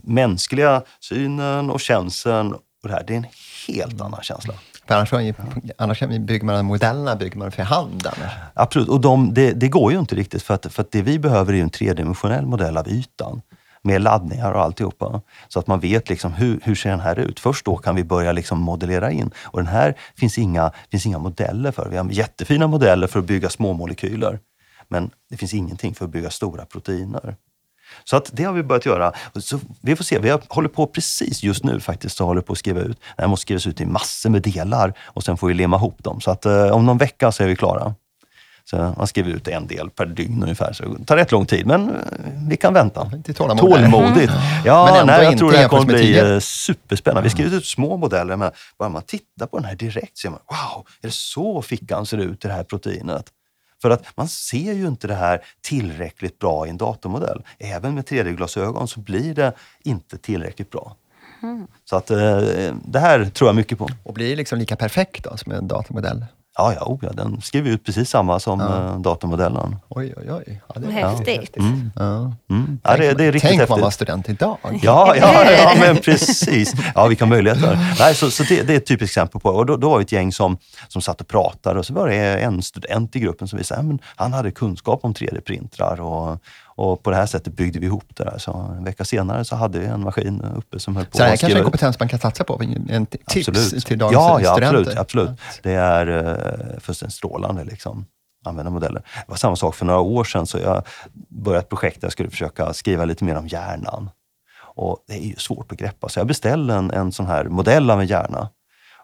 [0.02, 3.26] mänskliga synen och känseln och det här, det är en
[3.66, 4.54] helt annan känsla.
[4.86, 5.12] För annars,
[5.78, 8.06] annars bygger man modellerna bygger man för hand.
[8.06, 8.32] annars.
[8.54, 11.18] Absolut, och de, det, det går ju inte riktigt för att, för att det vi
[11.18, 13.42] behöver är en tredimensionell modell av ytan
[13.82, 15.20] med laddningar och alltihopa.
[15.48, 17.40] Så att man vet liksom hur, hur ser den här ut.
[17.40, 19.30] Först då kan vi börja liksom modellera in.
[19.44, 21.88] Och den här finns inga, finns inga modeller för.
[21.88, 24.38] Vi har jättefina modeller för att bygga små molekyler.
[24.88, 27.36] Men det finns ingenting för att bygga stora proteiner.
[28.04, 29.12] Så att det har vi börjat göra.
[29.40, 32.52] Så vi får se, vi har- håller på precis just nu faktiskt, så håller på
[32.52, 32.98] att skriva ut.
[33.16, 36.04] Det här måste skrivas ut i massor med delar och sen får vi lemma ihop
[36.04, 36.20] dem.
[36.20, 37.94] Så att eh, om någon vecka så är vi klara.
[38.70, 40.72] Så man skriver ut en del per dygn ungefär.
[40.72, 41.94] Så det tar rätt lång tid, men eh,
[42.48, 43.10] vi kan vänta.
[43.90, 44.32] Tålmodigt.
[44.64, 47.22] Ja, Men nej, jag tror det här kommer bli eh, superspännande.
[47.22, 50.38] Vi skriver ut små modeller, men bara man tittar på den här direkt ser man,
[50.50, 53.24] wow, är det så fickan ser ut i det här proteinet?
[53.82, 57.42] För att man ser ju inte det här tillräckligt bra i en datormodell.
[57.58, 60.96] Även med 3D-glasögon så blir det inte tillräckligt bra.
[61.84, 62.40] Så att eh,
[62.84, 63.88] det här tror jag mycket på.
[64.02, 66.24] Och blir det liksom lika perfekt då, som en datamodell?
[66.58, 69.76] Ja, ja, oh, ja den skriver ut precis samma som eh, datormodellen.
[69.88, 70.60] Oj, oj, oj.
[70.68, 71.56] Ja, det, Häftigt.
[71.96, 72.32] Ja.
[72.50, 72.80] Mm.
[72.84, 73.68] Ja, det, det är riktigt Tänk häftigt.
[73.68, 74.58] man var student idag.
[74.82, 76.72] Ja, ja, ja, men precis.
[76.94, 77.78] Ja, vilka möjligheter.
[77.98, 80.02] Nej, så så det, det är ett typiskt exempel på Och då, då var det
[80.02, 83.48] ett gäng som, som satt och pratade och så var det en student i gruppen
[83.48, 86.38] som visade att han hade kunskap om 3D-printrar och,
[86.78, 88.38] och på det här sättet byggde vi ihop det där.
[88.38, 91.24] Så en vecka senare så hade vi en maskin uppe som höll på Så det
[91.24, 91.64] här att kanske är skriva en ut.
[91.64, 92.62] kompetens man kan satsa på.
[92.88, 93.86] En tips Absolut.
[93.86, 94.78] till dagens ja, ja, studenter.
[94.78, 95.40] absolut, absolut.
[95.62, 97.64] Det är uh, fullständigt strålande.
[97.64, 98.06] Liksom
[98.44, 99.00] använda modeller.
[99.00, 100.46] Det var samma sak för några år sedan.
[100.46, 100.82] Så jag
[101.28, 104.10] började ett projekt där jag skulle försöka skriva lite mer om hjärnan.
[104.60, 106.08] Och det är ju svårt att greppa.
[106.08, 108.48] Så jag beställde en, en sån här modell av en hjärna.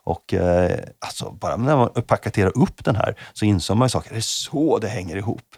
[0.04, 4.10] Och eh, alltså, bara när man paketerar upp den här så insåg man ju saker.
[4.10, 5.56] Det är så det hänger ihop.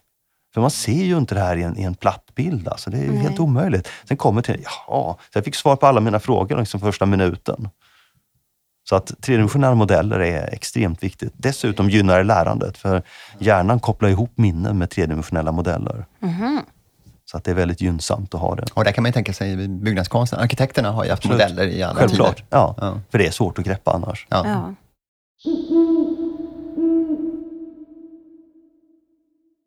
[0.56, 2.68] För man ser ju inte det här i en, i en platt bild.
[2.68, 2.90] Alltså.
[2.90, 3.88] Det är ju helt omöjligt.
[4.08, 7.68] Sen kommer till, jaha, så jag fick svar på alla mina frågor liksom första minuten.
[8.88, 11.32] Så att tredimensionella modeller är extremt viktigt.
[11.36, 13.02] Dessutom gynnar det lärandet, för
[13.38, 16.06] hjärnan kopplar ihop minnen med tredimensionella modeller.
[17.30, 18.66] Så att det är väldigt gynnsamt att ha det.
[18.74, 20.38] Och där kan man ju tänka sig byggnadskonsten.
[20.40, 21.48] Arkitekterna har ju haft Absolut.
[21.50, 22.36] modeller i alla Självklart.
[22.36, 22.46] tider.
[22.50, 23.00] Ja, Ja.
[23.10, 24.26] För det är svårt att greppa annars.
[24.30, 24.42] Ja.
[24.46, 24.74] Ja.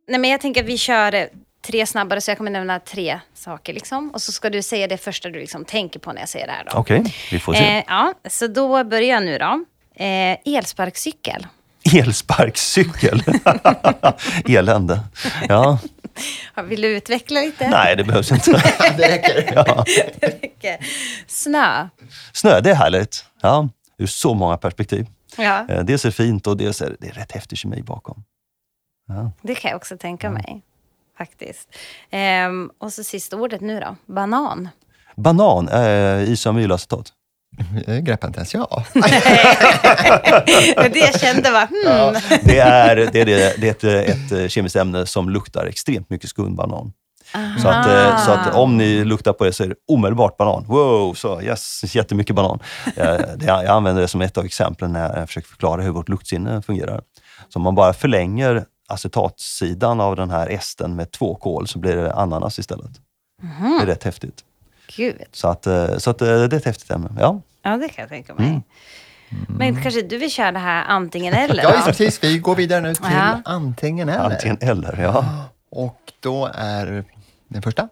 [0.09, 1.25] Nej, men jag tänker att vi kör eh,
[1.67, 3.73] tre snabbare, så jag kommer nämna tre saker.
[3.73, 4.09] Liksom.
[4.11, 6.53] Och så ska du säga det första du liksom tänker på när jag säger det
[6.53, 6.65] här.
[6.73, 7.77] Okej, vi får se.
[7.77, 9.65] Eh, ja, så då börjar jag nu då.
[10.03, 11.47] Eh, elsparkcykel.
[11.95, 13.23] Elsparkcykel.
[14.47, 14.99] Elände.
[15.49, 15.79] Ja,
[16.55, 17.69] Ja, Vill du utveckla lite?
[17.69, 18.51] nej det behövs inte.
[18.97, 19.51] Det räcker.
[19.55, 19.85] Ja.
[20.57, 20.79] Okej.
[21.27, 21.87] Snö.
[22.33, 23.25] Snö, det är härligt.
[23.41, 25.07] Ja, ur så många perspektiv.
[25.37, 27.81] Ja, Eh, Dels är det fint och dels är det, det är rätt häftig kemi
[27.81, 28.23] bakom.
[29.09, 29.31] Ja.
[29.41, 30.61] det kan jag också tänka mig.
[31.17, 31.69] Faktiskt.
[32.09, 34.13] Ehm, och så sista ordet nu då.
[34.13, 34.69] Banan.
[35.15, 37.13] Banan, eh, isomylacetat.
[37.85, 38.83] Det greppar inte ens jag.
[40.93, 42.21] det jag kände var, hmm.
[42.43, 46.09] Det är, det är, det, det är ett, ett eh, kemiskt ämne som luktar extremt
[46.09, 46.93] mycket skumbanan.
[47.61, 50.65] Så att, eh, så att om ni luktar på det så är det omedelbart banan.
[50.67, 52.59] Wow, så yes, jättemycket banan.
[52.95, 56.09] Eh, det, jag använder det som ett av exemplen när jag försöker förklara hur vårt
[56.09, 57.01] luktsinne fungerar.
[57.49, 61.95] Så om man bara förlänger acetatsidan av den här esten med två kol så blir
[61.95, 62.91] det ananas istället.
[63.41, 64.43] Det är rätt häftigt.
[64.97, 65.21] Gud.
[65.32, 67.10] Så, att, eh, så att, eh, det är ett häftigt ämne.
[67.19, 67.41] Ja.
[67.62, 68.47] Ja, det kan jag tänka mig.
[68.47, 68.62] Mm.
[69.47, 71.63] Men kanske du vill köra det här antingen eller?
[71.63, 72.23] Ja, precis.
[72.23, 73.41] Vi går vidare nu till Ja.
[73.45, 74.23] antingen eller.
[74.23, 75.02] Antingen eller.
[75.02, 75.25] Ja.
[75.71, 77.04] Och då är
[77.47, 77.89] den första.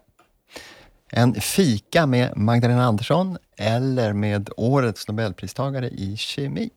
[1.11, 6.69] En fika med Magdalena Andersson eller med årets Nobelpristagare i kemi.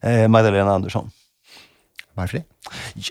[0.00, 1.10] Eh, Magdalena Andersson.
[2.16, 2.44] Varför det?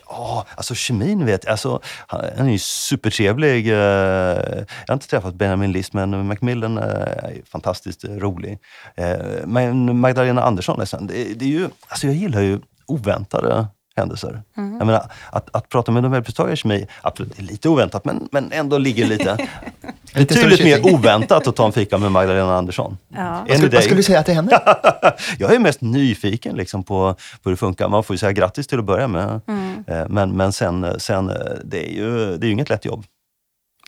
[0.09, 1.51] Ja, alltså kemin vet jag.
[1.51, 3.67] Alltså, han är ju supertrevlig.
[3.67, 8.59] Eh, jag har inte träffat Benjamin List, men Macmillan eh, är fantastiskt rolig.
[8.95, 14.43] Eh, men Magdalena Andersson, liksom, det, det är ju, alltså jag gillar ju oväntade händelser.
[14.55, 18.29] Jag menar, att, att prata med Nobelpristagare i kemi, absolut, det är lite oväntat, men,
[18.31, 19.37] men ändå ligger lite...
[20.13, 22.97] Betydligt mer oväntat att ta en fika med Magdalena Andersson.
[23.09, 23.21] Ja.
[23.21, 24.51] Än Vad skulle, vad skulle du säga till henne?
[25.37, 27.89] jag är mest nyfiken liksom på, på hur det funkar.
[27.89, 29.41] Man får ju säga grattis till att börja med.
[29.87, 33.05] Eh, Men, men sen, sen eh, det, är ju, det är ju inget lätt jobb.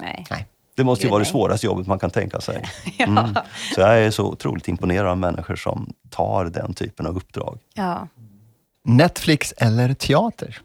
[0.02, 0.26] Nej.
[0.76, 2.64] Det måste ju vara det svåraste jobbet man kan tänka sig.
[3.00, 3.36] Mm.
[3.76, 7.60] Så jag är så otroligt imponerad av människor som tar den typen av uppdrag.
[7.74, 8.08] Ja.
[8.88, 10.58] Netflix eller teater?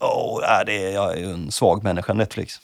[0.00, 2.54] Oh, nej, det är, jag är ju en svag människa, Netflix.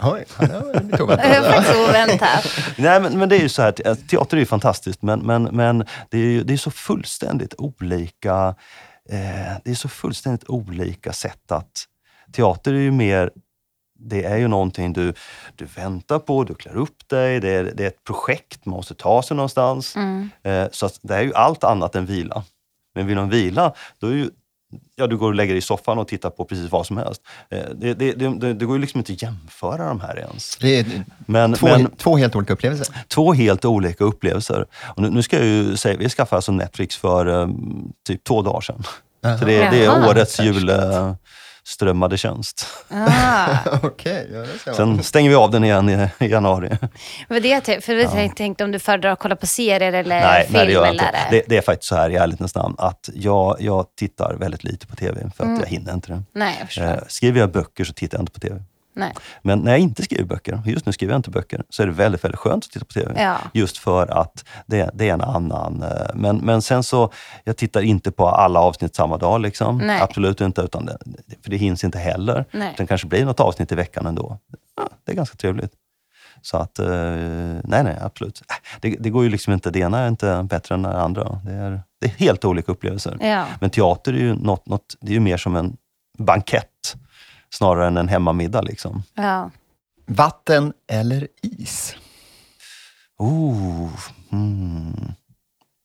[0.00, 1.76] Oj, ja, det var lite oväntat.
[1.88, 2.46] Oväntat.
[2.76, 5.42] Nej, men, men det är ju så här, te- teater är ju fantastiskt, men, men,
[5.42, 8.54] men det, är ju, det är så fullständigt olika
[9.10, 11.84] eh, det är så fullständigt olika sätt att...
[12.32, 13.30] Teater är ju mer
[13.98, 15.14] det är ju någonting du,
[15.54, 18.94] du väntar på, du klär upp dig, det är, det är ett projekt, man måste
[18.94, 19.96] ta sig någonstans.
[20.42, 22.44] Eh, så att det är ju allt annat än vila.
[22.94, 24.30] Men vill man vila, då är ju,
[24.96, 27.22] ja, du går och lägger dig i soffan och tittar på precis vad som helst.
[27.50, 30.56] Eh, det, det, det, det, det går ju liksom inte att jämföra de här ens.
[30.56, 32.96] Det är Men, två, men, två helt olika upplevelser.
[33.08, 34.66] Två helt olika upplevelser.
[34.96, 38.42] Och nu, nu ska jag ju säga, vi skaffade alltså Netflix för um, typ två
[38.42, 38.82] dagar sedan.
[39.38, 40.10] Så det, det är Jaha.
[40.10, 40.40] årets
[41.66, 42.66] julströmmade tjänst.
[42.88, 43.56] Ah.
[43.82, 44.74] Okej, ja, det.
[44.74, 46.70] Sen stänger vi av den igen i, i januari.
[47.28, 50.20] Vad det jag tänkte, för jag tänkte om du föredrar att kolla på serier eller
[50.20, 51.04] nej, film nej, det gör jag eller...
[51.04, 51.18] inte.
[51.30, 54.86] Det, det är faktiskt så här i ärlighetens namn att jag, jag tittar väldigt lite
[54.86, 55.60] på TV för att Mm.
[55.60, 56.22] jag hinner inte det.
[56.34, 56.90] Nej, jag.
[56.90, 58.62] Eh, skriver jag böcker så tittar jag inte på TV.
[58.96, 59.12] Nej.
[59.42, 61.92] Men när jag inte skriver böcker, just nu skriver jag inte böcker, så är det
[61.92, 63.22] väldigt, väldigt skönt att titta på TV.
[63.22, 63.36] Ja.
[63.52, 65.82] Just för att det, det är en annan...
[65.82, 67.12] eh, Men, men sen så,
[67.44, 69.40] jag tittar inte på alla avsnitt samma dag.
[69.40, 69.78] Liksom.
[69.78, 70.00] Nej.
[70.00, 70.98] Absolut inte, utan det,
[71.42, 72.44] för det hinns inte heller.
[72.52, 72.74] Nej.
[72.76, 74.38] Det kanske blir något avsnitt i veckan ändå.
[74.76, 75.72] Ja, det är ganska trevligt.
[76.42, 76.86] Så att, eh,
[77.64, 78.42] nej, nej, absolut.
[78.50, 81.40] Äh, Det, det går ju liksom inte, det ena är inte bättre än det andra.
[81.44, 83.16] Det är, det är helt olika upplevelser.
[83.20, 83.44] Ja.
[83.60, 85.76] Men teater är ju, något, något, det är ju mer som en
[86.18, 86.96] bankett
[87.50, 88.62] snarare än en hemmamiddag.
[88.62, 89.02] Liksom.
[89.14, 89.50] Ja.
[90.06, 91.96] Vatten eller is?
[93.18, 93.90] Oh,
[94.32, 95.12] mm.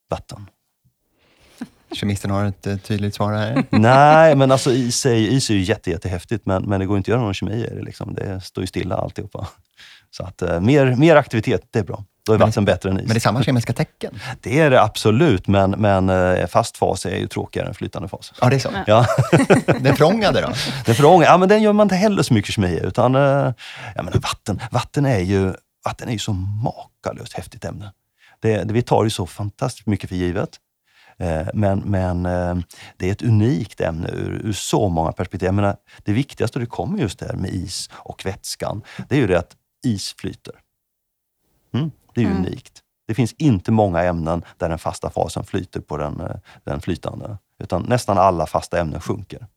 [0.09, 0.49] Vatten.
[1.91, 3.65] Kemisten har ett tydligt svar här.
[3.69, 7.11] Nej, men alltså is är, is är ju jätte, jättehäftigt, men, men det går inte
[7.11, 7.81] att göra någon kemi i det.
[7.81, 8.13] Liksom.
[8.13, 9.47] Det står ju stilla alltihopa.
[10.11, 12.03] Så att, eh, mer, mer aktivitet, det är bra.
[12.29, 13.01] Då är Men- vatten bättre än is.
[13.01, 14.19] Men det är samma kemiska tecken?
[14.41, 18.33] Det är det absolut, men, men eh, fast fas är ju tråkigare än flytande fas.
[18.41, 18.69] Ja, det är så.
[18.87, 19.05] Ja.
[19.79, 20.47] Den förångade då?
[20.85, 23.21] Den förångade, ja men den gör man inte heller så mycket kemi utan eh,
[23.95, 25.53] ja, men vatten, vatten, är ju,
[25.85, 27.91] vatten är ju så makalöst häftigt ämne.
[28.39, 30.49] Det, det, vi tar ju så fantastiskt mycket för givet.
[31.17, 32.23] Eh, Men, men
[32.97, 35.47] det är ett unikt ämne ur, ur så många perspektiv.
[35.47, 39.19] Jag menar, det viktigaste, och det kommer just där med is och vätskan, det är
[39.19, 39.51] ju det att
[39.85, 40.53] is flyter.
[41.73, 42.81] Mm, det är ju unikt.
[43.07, 47.37] Det finns inte många ämnen där den fasta fasen flyter på den, eh, den flytande.
[47.59, 49.47] Utan nästan alla fasta ämnen sjunker.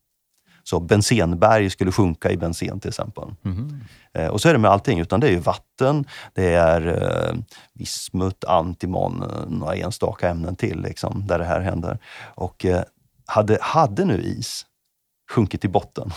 [0.64, 3.28] Så bensenberg skulle sjunka i bensen till exempel.
[4.12, 7.38] Eh, och så är det med allting, utan det är ju vatten, det är eh,
[7.72, 11.98] vismut, antimon, några enstaka ämnen till liksom, där det här händer.
[12.34, 12.82] Och eh,
[13.26, 14.66] hade, hade nu is
[15.30, 16.12] sjunkit till botten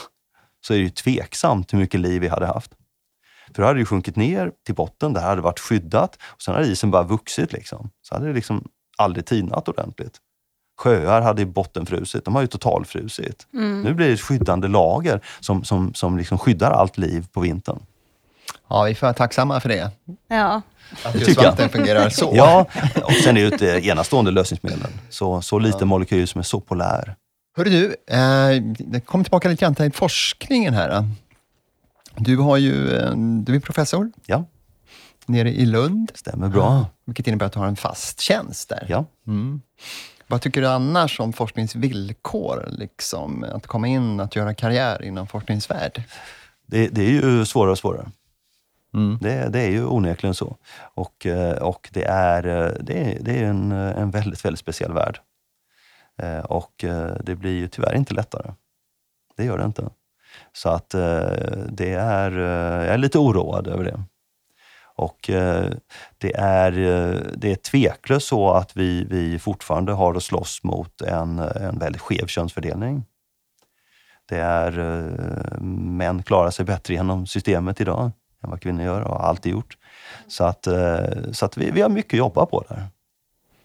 [0.62, 2.71] så är det ju tveksamt hur mycket liv vi hade haft.
[3.56, 6.54] För då hade det sjunkit ner till botten, det här hade varit skyddat och sen
[6.54, 7.54] hade isen bara vuxit.
[7.54, 7.89] Liksom.
[8.02, 10.18] Så hade det liksom aldrig tinat ordentligt.
[10.82, 13.48] Sjöar hade bottenfrusit, de har ju totalfrusit.
[13.52, 17.80] Nu blir det ett skyddande lager som, som, som liksom skyddar allt liv på vintern.
[18.70, 19.91] Ja, vi får vara tacksamma för det.
[20.28, 20.62] Ja.
[21.04, 22.32] Att just vatten fungerar så.
[22.34, 22.65] Ja,
[23.04, 24.91] och sen är det ju ett eh, enastående lösningsmedel.
[25.10, 27.15] Så, så liten molekyl som är så polär.
[27.58, 31.06] Hörru du, eh, kom tillbaka lite grann till forskningen här.
[32.17, 34.45] Du, har ju, eh, du är professor Ja,
[35.25, 36.86] nere i Lund, stämmer bra.
[37.06, 38.86] vilket innebär att du har en fast tjänst där.
[38.89, 39.06] Ja.
[40.28, 42.65] Vad tycker du annars om forskningsvillkor?
[42.71, 46.04] Liksom, att komma in, att göra karriär inom forskningsvärld?
[46.65, 48.12] Det, det är ju svårare och svårare.
[49.21, 50.58] Det, det är ju onekligen så.
[50.93, 54.93] Och, eh, och det är, eh, det är, det är en, en väldigt, väldigt speciell
[54.93, 55.19] värld.
[56.43, 56.86] Och
[57.23, 58.54] det blir ju tyvärr inte lättare.
[59.38, 59.89] Det gör det inte.
[60.56, 61.30] Så att eh,
[61.70, 64.04] det är, eh, jag är lite oroad över det.
[64.96, 65.72] Och eh,
[66.18, 66.72] det är,
[67.38, 72.02] det är tveklöst så att vi, vi fortfarande har att slåss mot en, en väldigt
[72.02, 73.06] skev könsfördelning.
[74.30, 74.72] Det är,
[75.62, 78.12] män klarar sig bättre genom systemet idag
[78.44, 79.78] än vad kvinnor gör och har alltid gjort.
[80.28, 80.68] Så att,
[81.32, 82.88] så att vi, vi har mycket att jobba på där.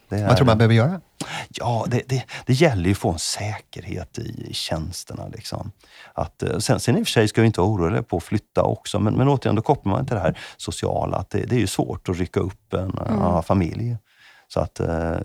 [0.08, 1.00] Det Vad tror du man behöver göra?
[1.48, 5.28] Ja, det, det, det gäller ju att få en säkerhet i, i tjänsterna.
[5.28, 5.72] Liksom.
[6.14, 8.22] Att, eh, sen, sen i och för sig ska vi inte vara oroliga på att
[8.22, 11.16] flytta också, men, men återigen, då kopplar man till det här sociala.
[11.16, 13.96] Att det, det är ju svårt att rycka upp en, en familj.
[14.52, 15.16] Så att eh,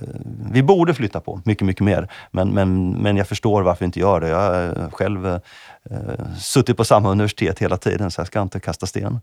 [0.52, 2.12] vi borde flytta på mycket, mycket mer.
[2.32, 4.28] Men, men, men jag förstår varför vi inte gör det.
[4.28, 5.40] Jag har eh, själv eh,
[6.38, 9.20] suttit på samma universitet hela tiden, så jag ska inte kasta sten.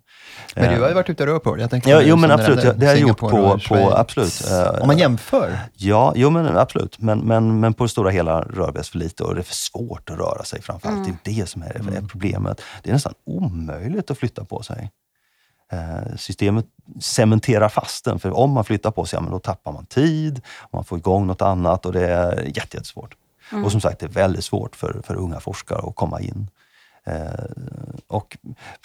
[0.55, 1.69] Men Eh, du har ju varit ute och rört på det.
[1.69, 2.65] Tänker Ja, jo, men det absolut.
[2.65, 4.43] Ja, det har jag gjort på, på absolut.
[4.51, 5.59] Eh, Om man jämför.
[5.75, 6.99] Ja, jo men absolut.
[6.99, 9.43] Men, men, men på det stora hela rör vi oss för lite och det är
[9.43, 11.09] för svårt att röra sig framförallt.
[11.25, 12.61] Det är det som är, är problemet.
[12.83, 14.91] Det är nästan omöjligt att flytta på sig.
[15.73, 16.67] Eh, Systemet
[17.01, 20.41] cementerar fast den, för om man flyttar på sig, ja, men då tappar man tid,
[20.73, 23.15] man får igång något annat och det är jätte, jättesvårt.
[23.65, 26.49] Och som sagt, det är väldigt svårt för, för unga forskare att komma in.
[27.05, 27.45] Eh,
[28.07, 28.37] och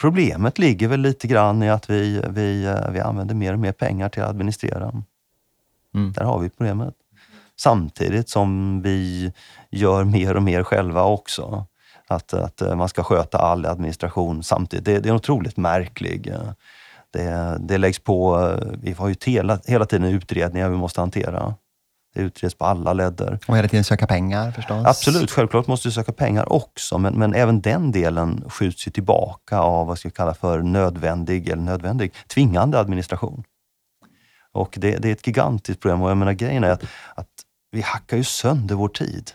[0.01, 3.71] problemet ligger väl lite grann i att vi, vi, eh, vi använder mer och mer
[3.71, 5.03] pengar till att administrera.
[5.95, 6.11] Mm.
[6.11, 6.93] Där har vi problemet.
[7.55, 9.31] Samtidigt som vi
[9.69, 11.65] gör mer och mer själva också.
[12.07, 14.85] Att, att eh, man ska sköta all administration samtidigt.
[14.85, 16.27] Det, det är otroligt märkligt.
[17.13, 21.55] Det, det läggs på, eh, vi har ju hela, hela tiden utredningar vi måste hantera.
[22.15, 23.39] Det utreds på alla ledder.
[23.47, 24.85] Och hela tiden söka pengar förstås.
[24.85, 29.59] Absolut, självklart måste vi söka pengar också, men, men även den delen skjuts ju tillbaka
[29.59, 33.43] av vad ska jag kalla för nödvändig, eller nödvändig, tvingande administration.
[34.51, 36.83] Och det, det är ett gigantiskt problem och jag menar grejen är att,
[37.15, 37.27] att
[37.71, 39.31] vi hackar ju sönder vår tid.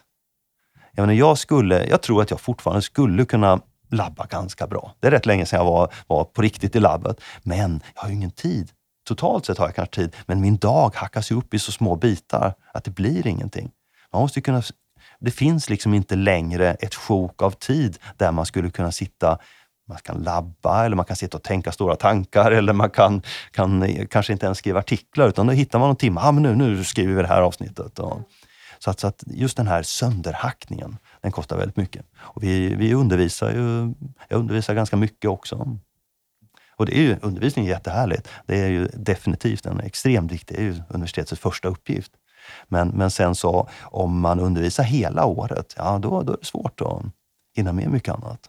[0.97, 4.95] Jag, menar, jag, skulle, jag tror att jag fortfarande skulle kunna labba ganska bra.
[5.01, 8.09] Det är rätt länge sedan jag var, var på riktigt i labbet, men jag har
[8.09, 8.71] ju ingen tid.
[9.09, 11.97] Totalt sett har jag kanske tid, men min dag hackas ju upp i så små
[11.97, 13.71] bitar att det blir ingenting.
[14.13, 14.63] Man måste kunna,
[15.21, 19.39] det finns liksom inte längre ett sjok av tid där man skulle kunna sitta
[19.89, 24.07] man kan labba eller man kan sitta och tänka stora tankar eller man kan, kan
[24.07, 26.21] kanske inte ens skriva artiklar utan då hittar man någon timme.
[26.25, 27.99] Ah, men nu, nu skriver vi det här avsnittet.
[27.99, 28.21] Och,
[28.85, 32.07] så, att, så att just den här sönderhackningen, den kostar väldigt mycket.
[32.17, 33.95] Och vi, vi undervisar ju,
[34.29, 35.79] jag undervisar ganska mycket också.
[36.77, 38.29] Och det är ju, undervisning är jättehärligt.
[38.47, 42.13] Det är ju definitivt en extremt viktig, det är ju universitetets första uppgift.
[42.69, 46.81] Men, men sen så om man undervisar hela året, ja då, då är det svårt
[46.81, 47.03] att
[47.57, 48.41] hinna med mycket annat.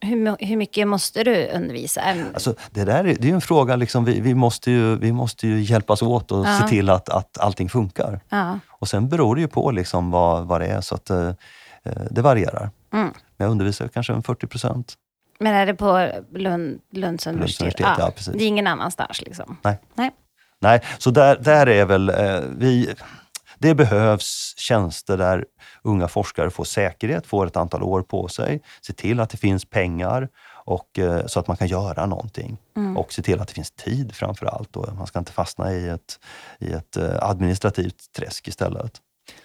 [0.00, 2.02] Hur, hur mycket måste du undervisa?
[2.34, 5.46] Alltså, det där är, det är en fråga, liksom, vi, vi, måste ju, vi måste
[5.46, 6.58] ju hjälpas åt och ja.
[6.60, 8.20] se till att, att allting funkar.
[8.28, 8.58] Ja.
[8.68, 11.30] Och sen beror det ju på liksom vad, vad det är, så att eh,
[12.10, 12.70] det varierar.
[12.92, 13.12] Mm.
[13.36, 14.94] Men jag undervisar kanske en 40 procent.
[15.38, 17.60] Men är det på Lund, Lunds universitet?
[17.60, 18.10] Lunds universitet ja.
[18.16, 18.32] precis.
[18.32, 19.22] Det är ingen annanstans?
[19.22, 19.56] Liksom.
[19.62, 19.78] Nej.
[19.94, 20.10] Nej.
[20.58, 22.94] Nej, så där, där är väl eh, vi...
[23.58, 25.44] Det behövs tjänster där
[25.82, 29.64] unga forskare får säkerhet, får ett antal år på sig, se till att det finns
[29.64, 30.28] pengar
[30.66, 32.58] och, eh, så att man kan göra någonting.
[32.76, 32.96] Mm.
[32.96, 34.76] Och se till att det finns tid framför allt.
[34.76, 36.20] Och man ska inte fastna i ett,
[36.58, 39.00] i ett eh, administrativt träsk istället.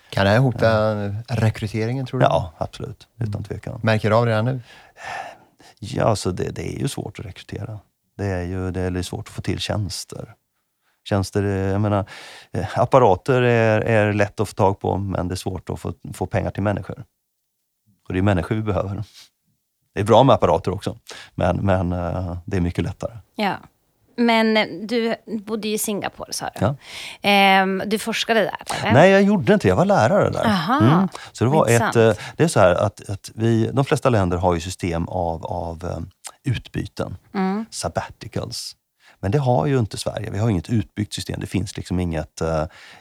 [0.09, 0.95] Kan det här hota
[1.27, 2.25] rekryteringen tror du?
[2.25, 3.07] Ja, absolut.
[3.19, 3.79] Utan tvekan.
[3.83, 4.61] Märker du av det redan nu?
[5.79, 7.79] Ja, alltså det, det är ju svårt att rekrytera.
[8.17, 10.35] Det är ju det är svårt att få till tjänster.
[11.09, 12.05] Tjänster, jag menar,
[12.53, 15.93] eh, apparater är, är lätt att få tag på, men det är svårt att få,
[16.13, 17.03] få pengar till människor.
[18.07, 19.03] Och det är människor vi behöver.
[19.93, 20.97] Det är bra med apparater också,
[21.35, 23.13] men, men eh, det är mycket lättare.
[23.35, 23.55] Ja.
[24.17, 26.65] Men eh, du bodde i Singapore, sa du.
[26.65, 26.75] Ja.
[27.21, 28.57] Ehm, du forskade där?
[28.83, 28.93] Eller?
[28.93, 30.45] Nej, jag gjorde inte Jag var lärare där.
[30.45, 31.07] Aha, mm.
[31.31, 31.95] Så det var intressant.
[31.95, 35.07] ett, eh, det är så här att, att vi, de flesta länder har ju system
[35.07, 35.99] av, av eh,
[36.51, 37.65] utbyten, Mm.
[37.69, 38.75] sabbaticals.
[39.21, 40.31] Men det har ju inte Sverige.
[40.31, 41.39] Vi har inget utbyggt system.
[41.39, 42.41] Det finns liksom inget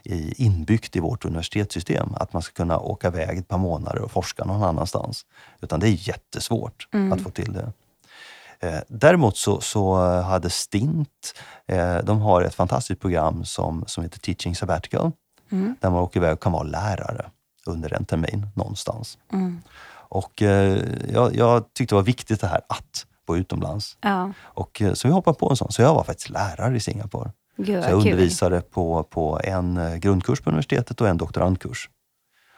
[0.02, 4.10] i, inbyggt i vårt universitetssystem att man ska kunna åka iväg ett par månader och
[4.10, 5.26] forska någon annanstans.
[5.60, 7.12] Utan det är jättesvårt Mm.
[7.12, 7.72] att få till det.
[8.60, 11.34] Eh, däremot så, så hade Stint,
[11.66, 15.12] eh, de har ett fantastiskt program som, som heter Teaching Sabbatical.
[15.50, 15.76] Mm.
[15.80, 17.30] Där man åker iväg och kan vara lärare
[17.66, 19.18] under en termin någonstans.
[19.32, 19.62] Mm.
[19.92, 20.78] Och eh,
[21.12, 23.96] jag, jag tyckte det var viktigt det här att vara utomlands.
[24.00, 25.72] Ja, Och, eh, så vi hoppade på en sån.
[25.72, 27.30] Så jag var faktiskt lärare i Singapore.
[27.56, 28.12] gud Så jag kul.
[28.12, 31.88] undervisade på, på en eh, grundkurs på universitetet och en doktorandkurs.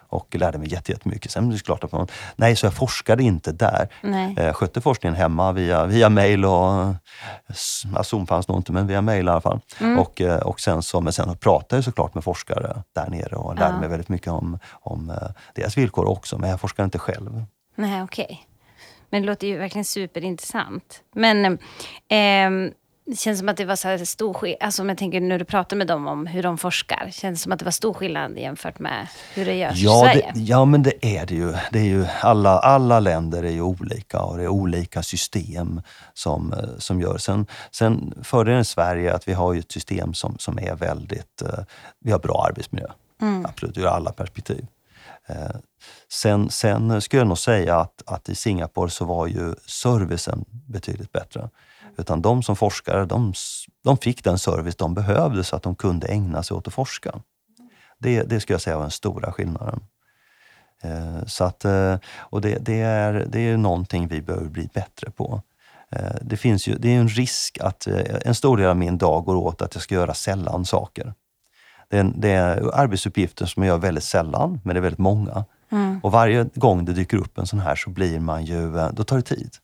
[0.08, 1.30] Och lärde mig jätte- jättemycket.
[1.30, 2.06] Sen är det klart att man...
[2.36, 3.88] Nej, så jag forskade inte där.
[4.02, 4.34] Nej.
[4.36, 6.94] Jag skötte forskningen hemma via, via mail och...
[7.94, 9.60] ja, Zoom fanns nog inte, men via mail i alla fall.
[9.80, 9.98] Mm.
[9.98, 13.54] Och, eh, och sen, så, men sen pratade jag såklart med forskare där nere och
[13.54, 13.80] lärde Ja.
[13.80, 15.16] mig väldigt mycket om, om eh,
[15.54, 16.38] deras villkor också.
[16.38, 17.44] Men jag forskade inte själv.
[17.76, 18.46] Nej, okej.
[19.12, 21.00] Men det låter ju verkligen superintressant.
[21.14, 21.58] Men
[22.08, 22.70] ehm,
[23.06, 24.58] det känns som att det var så här stor skillnad.
[24.62, 27.08] Alltså om jag tänker när du pratar med dem om hur de forskar.
[27.12, 30.32] Känns som att det var stor skillnad jämfört med hur det görs i Ja, Sverige.
[30.34, 31.52] det, ja, men det är det ju.
[31.72, 35.82] Det är ju alla, alla länder är ju olika och det är olika system
[36.14, 37.18] som, eh, som gör.
[37.18, 40.74] Sen, sen fördelen i Sverige är att vi har ju ett system som, som är
[40.74, 41.42] väldigt...
[41.42, 41.58] eh,
[42.00, 42.88] Vi har bra arbetsmiljö.
[43.22, 43.46] Mm.
[43.46, 44.66] Absolut, ur alla perspektiv.
[46.08, 51.12] Sen, sen skulle jag nog säga att, att i Singapore så var ju servicen betydligt
[51.12, 51.50] bättre.
[51.96, 53.32] Utan de som forskare, de,
[53.84, 57.20] de fick den service de behövde så att de kunde ägna sig åt att forska.
[57.98, 59.80] Det, det skulle jag säga var den stora skillnaden.
[60.82, 65.10] Eh, Så att, eh, och det, det, är, det är någonting vi behöver bli bättre
[65.10, 65.42] på.
[65.90, 67.86] Eh, Det, finns ju, det är en risk att
[68.24, 71.14] en stor del av min dag går åt att jag ska göra sällan saker.
[71.88, 75.44] Det är, det är arbetsuppgifter som jag gör väldigt sällan, men det är väldigt många.
[75.72, 76.00] Mm.
[76.02, 79.04] Och varje gång det dyker upp en sån här så blir man ju, eh, då
[79.04, 79.56] tar det tid.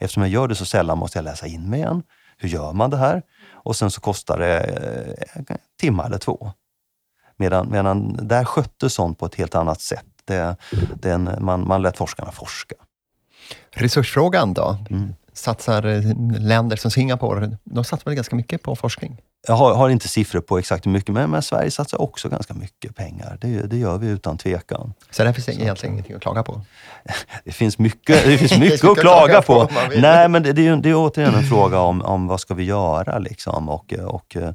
[0.00, 2.02] Eftersom jag gör det så sällan måste jag läsa in mig igen.
[2.36, 3.22] Hur gör man det här?
[3.50, 6.52] Och sen så kostar det eh, en timme eller två.
[7.36, 10.06] Medan, medan där sköttes sånt på ett helt annat sätt.
[10.24, 10.56] Det,
[10.94, 12.74] det är en, man, man lät forskarna forska.
[13.70, 14.76] Resursfrågan då?
[14.90, 15.14] Mm.
[15.32, 16.02] satsar eh,
[16.38, 19.20] länder som Singapore, de satsar väl ganska mycket på forskning?
[19.48, 22.54] Jag har, har inte siffror på exakt hur mycket, men, men Sverige satsar också ganska
[22.54, 23.38] mycket pengar.
[23.40, 24.92] Det, det gör vi utan tvekan.
[25.10, 26.60] Så det finns egentligen ingenting att klaga på?
[27.44, 29.68] Det finns mycket, det finns mycket att klaga på.
[29.96, 32.64] Nej, men det, det, är, det är återigen en fråga om, om vad ska vi
[32.64, 33.68] göra liksom?
[33.68, 34.52] och, och eh,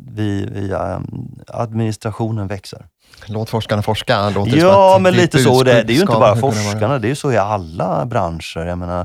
[0.00, 1.00] vi, vi, eh,
[1.46, 2.86] administrationen växer.
[3.26, 4.30] Låt forskarna forska.
[4.30, 5.62] Låter ja, men lite så.
[5.62, 8.66] Det, det är ju inte bara forskarna, det är ju så i alla branscher.
[8.66, 9.00] Jag menar,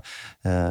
[0.45, 0.70] eh,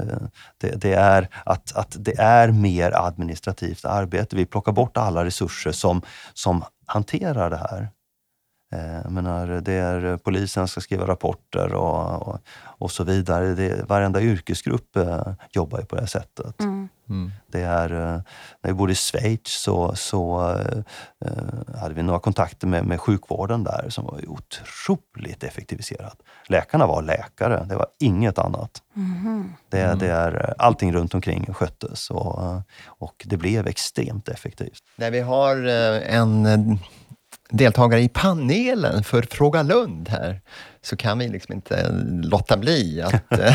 [0.61, 4.37] det, det, är att, att det är mer administrativt arbete.
[4.37, 6.03] Vi plockar bort alla resurser som,
[6.35, 7.89] som hanterar det här.
[8.75, 12.39] Eh, jag menar, det är polisen som ska skriva rapporter och, och,
[12.79, 13.55] och så vidare.
[13.55, 16.61] Det, varenda yrkesgrupp eh, jobbar ju på det sättet.
[16.61, 16.89] Mm.
[17.09, 17.33] Mm.
[17.47, 18.21] Det är, eh,
[18.61, 20.51] när vi bodde i Schweiz så, så
[21.25, 26.23] eh, hade vi några kontakter med, med sjukvården där som var otroligt effektiviserat.
[26.49, 28.83] Läkarna var läkare, det var inget annat.
[28.97, 29.53] Mm.
[29.69, 34.83] Det, det är, allting runt omkring sköttes och, och det blev extremt effektivt.
[34.97, 36.79] När vi har en
[37.51, 40.41] deltagare i panelen för Fråga Lund här,
[40.89, 43.55] så kan vi liksom inte låta bli att eh,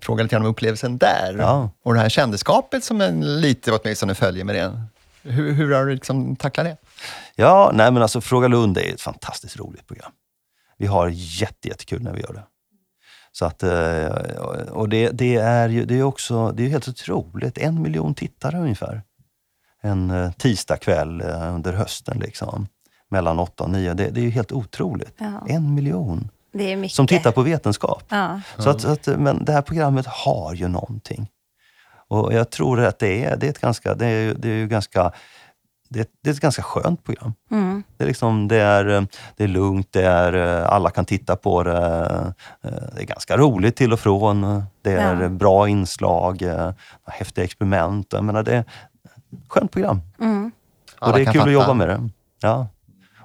[0.00, 1.36] fråga lite grann om upplevelsen där.
[1.38, 1.70] Ja.
[1.82, 4.82] Och det här kändeskapet som en lite åtminstone följer med det.
[5.22, 6.76] Hur, hur har du liksom tacklat det?
[7.34, 10.12] Ja, nej men alltså Fråga Lund är ett fantastiskt roligt program.
[10.78, 12.44] Vi har jättekul när vi gör det.
[13.32, 14.06] Så att, eh,
[14.70, 17.58] och det, det är ju det är också det är helt otroligt.
[17.58, 19.02] En miljon tittare ungefär
[19.82, 21.22] en eh, tisdagkväll
[21.54, 22.18] under hösten.
[22.18, 22.66] Liksom,
[23.10, 23.94] mellan 8 och 9.
[23.94, 25.14] Det, det är ju helt otroligt.
[25.18, 25.46] Ja.
[25.48, 26.28] En miljon
[26.88, 28.04] som tittar på vetenskap.
[28.08, 28.40] Ja.
[28.58, 31.28] Så att, så att, men det här programmet har ju någonting.
[32.08, 35.12] Och jag tror att det är, det är ett ganska, det är, det är ganska
[35.88, 37.32] det, det, är ett ganska skönt program.
[37.50, 37.82] Mm.
[37.96, 40.32] Det, är liksom, det, är, det är lugnt, det är,
[40.62, 42.34] alla kan titta på det.
[42.62, 44.62] Det är ganska roligt till och från.
[44.82, 45.28] Det är ja.
[45.28, 46.42] bra inslag,
[47.06, 48.12] häftiga experiment.
[48.12, 48.64] Jag menar det,
[49.48, 50.00] skönt program.
[50.20, 50.52] Mm.
[51.00, 51.44] Och det är kul fatta.
[51.44, 52.08] att jobba med det.
[52.40, 52.66] Ja.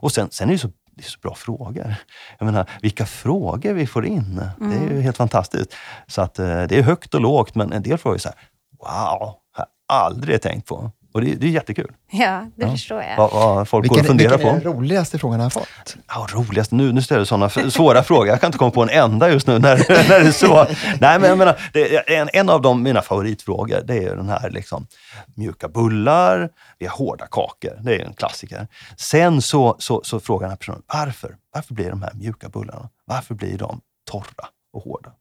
[0.02, 1.96] Och sen, sen är det så det är så bra frågor.
[2.38, 4.42] Jag menar, vilka frågor vi får in.
[4.60, 4.70] Mm.
[4.70, 5.02] Det är ju mm.
[5.02, 5.76] helt fantastiskt.
[6.08, 8.38] Så att, eh, det är högt och lågt, men en del frågor är så här,
[8.80, 10.92] wow, har jag aldrig tänkt på.
[11.14, 11.92] Och det, det är jättekul.
[12.12, 12.72] Ja, det ja.
[12.72, 13.18] förstår jag.
[13.18, 14.54] Vad, vad folk vilken, går och funderar vilken på.
[14.54, 15.98] Vilken är den roligaste frågan jag har fått?
[16.08, 16.76] Ja, roligaste?
[16.76, 18.28] Nu, nu ställer du sådana svåra frågor.
[18.28, 19.78] Jag kan inte komma på en enda just nu när,
[20.10, 20.68] när det är så.
[21.00, 24.50] Nej, men jag menar, det, en, en av de, mina favoritfrågor, det är den här
[24.50, 24.88] liksom,
[25.36, 26.50] mjuka bullar,
[26.80, 27.80] vi har hårda kakor.
[27.82, 28.68] Det är en klassiker.
[28.98, 31.36] Sen så, så, så frågar den här personen, varför?
[31.54, 33.82] Varför blir de här mjuka bullarna, varför blir de
[34.12, 35.12] torra och hårda?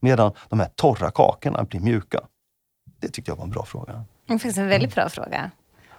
[0.00, 2.20] Medan de här torra kakorna blir mjuka.
[3.00, 4.04] Det tyckte jag var en bra fråga.
[4.26, 5.50] Det finns en väldigt bra fråga.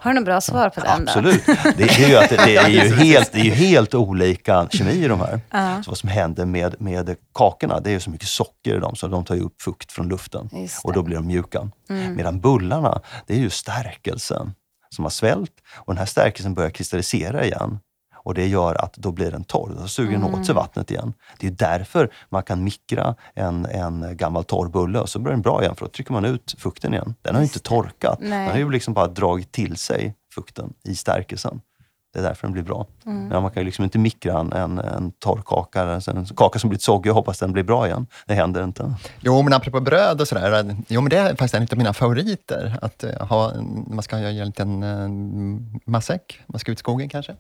[0.04, 1.08] Har du något bra svar på den?
[1.08, 1.46] Absolut.
[1.46, 4.92] Det, det, är ju att det, är ju helt, det är ju helt olika kemi
[4.92, 5.34] i de här.
[5.34, 5.82] Uh.
[5.82, 9.08] Så vad som händer med, med kakorna, det är så mycket socker i dem så
[9.08, 10.50] de tar upp fukt från luften
[10.84, 11.70] och då blir de mjuka.
[11.90, 12.16] Mm.
[12.16, 14.54] Medan bullarna, det är ju stärkelsen
[14.90, 17.80] som har svällt och den här stärkelsen börjar kristallisera igen
[18.24, 19.76] och det gör att då blir den torr.
[19.82, 20.40] Då suger den mm.
[20.40, 21.14] åt sig vattnet igen.
[21.40, 25.42] Det är därför man kan mikra en, en gammal torr bulle och så blir den
[25.42, 27.16] bra igen för då trycker man ut fukten igen.
[27.22, 28.18] Den har ju inte torkat.
[28.22, 28.30] Nej.
[28.30, 31.62] Den har ju liksom bara dragit till sig fukten i stärkelsen.
[32.14, 32.88] Det är därför den blir bra.
[33.06, 33.28] Mm.
[33.28, 36.70] Men man kan ju liksom inte mikra en, en, en torr kaka, en kaka som
[36.70, 38.08] blivit soggig och hoppas den blir bra igen.
[38.26, 38.94] Det händer inte.
[39.20, 40.76] Jo, men apropå bröd och sådär.
[40.88, 42.78] Jo, men det är faktiskt en av mina favoriter.
[42.82, 43.54] Att eh, ha,
[43.88, 47.36] man ska göra en liten uh, matsäck, man ska ut i skogen kanske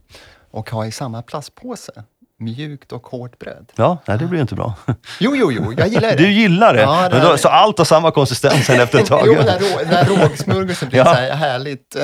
[0.54, 2.04] och ha i samma plastpåse
[2.40, 3.72] mjukt och hårt bröd.
[3.76, 4.74] Ja, nej, det blir inte bra.
[5.20, 6.16] Jo, jo, jo, jag gillar det.
[6.16, 6.82] Du gillar det?
[6.82, 9.24] Ja, det då, så allt har samma konsistens sen efter ett tag?
[9.26, 11.06] jo, den där, rågsmörgåsen blir ja.
[11.06, 11.96] så här härligt,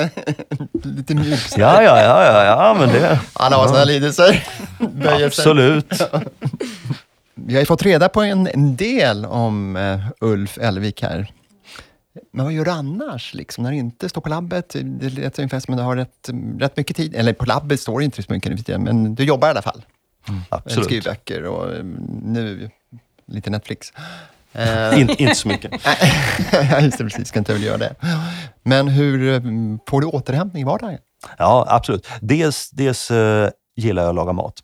[0.84, 1.40] lite mjuk.
[1.56, 3.20] Ja, ja, ja, ja, ja, men det...
[3.32, 3.68] Han har ja.
[3.68, 4.44] sina lidelser.
[5.26, 6.02] Absolut.
[7.34, 11.32] Vi har ju fått reda på en, del om uh, Ulf Elvik här.
[12.32, 14.76] Men vad gör du annars, liksom, när du inte står på labbet?
[14.82, 17.14] Det lät ungefär som att du har rätt, rätt mycket tid.
[17.14, 19.50] Eller på labbet står det inte så mycket nu för tiden, men du jobbar i
[19.50, 19.84] alla fall.
[20.28, 20.84] Mm, absolut.
[20.84, 22.70] Skriver böcker och mm, nu
[23.26, 23.92] lite Netflix.
[24.94, 25.72] In, inte så mycket.
[26.82, 27.28] Just det, precis.
[27.28, 27.94] Ska inte väl göra det.
[28.62, 30.98] Men hur mm, får du återhämtning i vardagen?
[31.38, 32.08] Ja, absolut.
[32.20, 34.54] Dels, dels uh, gillar jag att laga mat.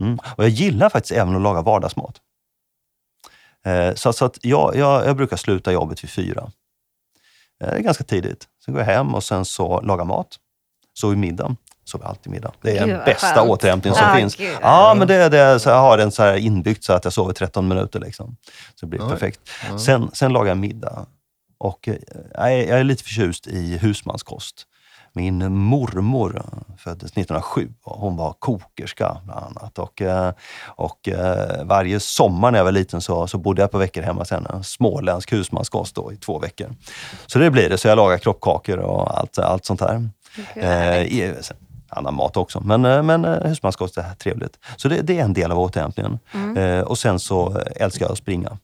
[0.00, 0.18] Mm.
[0.36, 2.20] Och jag gillar faktiskt även att laga vardagsmat.
[3.66, 6.50] Uh, så, så att jag, jag, jag brukar sluta jobbet vid fyra.
[7.60, 8.48] Det är ganska tidigt.
[8.64, 10.38] Sen går jag hem och sen så lagar mat.
[10.94, 12.52] Så vid middagen sover alltid middag.
[12.60, 13.50] Det är Gud, den bästa skönt.
[13.50, 14.36] återhämtningen som ah, finns.
[14.36, 17.12] Gud, ja, men det, det, så jag har den så här inbyggt så att jag
[17.12, 18.00] sover 13 minuter.
[18.00, 18.36] Liksom.
[18.74, 19.10] Så det blir Oj.
[19.10, 19.40] perfekt.
[19.84, 21.06] Sen, sen lagar jag middag.
[21.58, 21.94] Och, eh,
[22.34, 24.66] jag, är, jag är lite förtjust i husmanskost.
[25.12, 26.42] Min mormor
[26.78, 29.78] föddes 1907 och hon var kokerska bland annat.
[29.78, 30.32] Och, eh,
[30.66, 34.24] och eh, varje sommar när jag var liten så, så bodde jag på veckor hemma
[34.30, 34.50] henne.
[34.54, 36.74] En småländsk husmanskost då i två veckor.
[37.26, 37.78] Så det blir det.
[37.78, 40.08] Så jag lagar kroppkakor och allt, allt sånt där.
[40.54, 41.56] Eh, sen
[41.96, 44.58] annan mat också, men, eh, men husmanskost är trevligt.
[44.76, 46.18] Så det, det är en del av återhämtningen.
[46.56, 48.58] Eh, och sen så älskar jag att springa.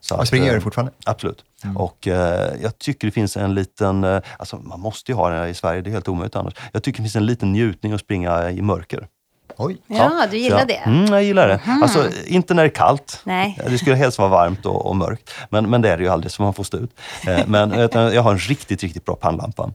[0.00, 0.92] Så att, springer eh, gör du fortfarande?
[1.04, 1.44] Absolut.
[1.76, 5.48] Och eh, jag tycker det finns en liten, eh, alltså man måste ju ha det
[5.48, 6.54] i Sverige, det är helt omöjligt annars.
[6.72, 9.06] Jag tycker det finns en liten njutning att springa i mörker.
[9.56, 9.76] Oj.
[9.86, 10.74] Ja, du gillar jag, det?
[10.74, 11.60] Mm, jag gillar det.
[11.82, 13.20] Alltså inte när det är kallt.
[13.24, 13.58] Nej.
[13.66, 15.30] Det skulle helst vara varmt och, och mörkt.
[15.48, 16.90] Men, men det är det ju aldrig, så man får stå ut.
[17.28, 19.70] Eh, men jag har en riktigt, riktigt bra pannlampa.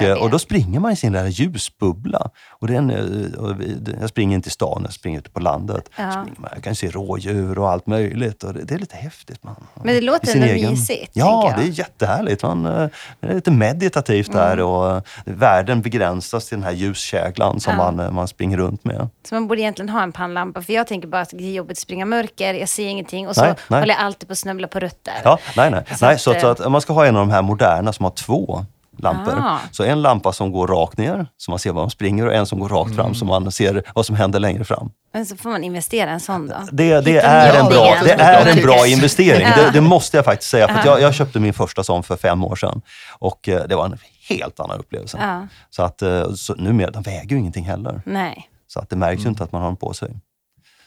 [0.00, 2.30] Du och, och då springer man i sin lilla ljusbubbla.
[2.50, 3.54] Och den, eh, och
[4.00, 5.88] jag springer inte i stan, jag springer ute på landet.
[5.96, 6.14] Ja.
[6.36, 8.42] Man, jag kan se rådjur och allt möjligt.
[8.44, 9.44] Och det, det är lite häftigt.
[9.44, 9.54] Man,
[9.84, 12.42] Men det låter ändå egen- mysigt, Ja, det är jättehärligt.
[12.42, 12.88] Man, eh,
[13.20, 14.66] det är lite meditativt där Mm.
[14.66, 17.90] och eh, världen begränsas till den här ljuskäglan som Ja.
[17.92, 19.08] man, man springer runt med.
[19.28, 20.62] Så man borde egentligen ha en pannlampa.
[20.62, 23.28] För jag tänker bara att det är jobbigt att springa mörker, jag ser ingenting.
[23.28, 23.80] Och så Nej, nej.
[23.80, 25.14] håller jag alltid på att snubbla på rutter.
[25.24, 25.84] Ja, nej, nej.
[25.96, 27.92] Så nej att, så, att, så att man ska ha en av de här moderna
[27.92, 28.64] som har två
[28.98, 29.34] lampor.
[29.38, 29.58] Ah.
[29.72, 32.46] Så en lampa som går rakt ner, så man ser var man springer, och en
[32.46, 32.96] som går rakt Mm.
[33.04, 34.90] fram, så man ser vad som händer längre fram.
[35.12, 36.54] Men så får man investera en sån då.
[36.72, 39.46] Det, det, är, en bra, det är en bra investering.
[39.56, 39.62] Ja.
[39.62, 40.68] Det, det måste jag faktiskt säga.
[40.68, 42.82] För att jag, jag köpte min första sån för fem år sedan.
[43.18, 45.18] Och eh, det var en helt annan upplevelse.
[45.20, 45.46] Ja.
[45.70, 48.02] Så att eh, så numera, de väger ju ingenting heller.
[48.06, 48.48] Nej.
[48.66, 50.10] Så att det märks ju inte att man har den på sig.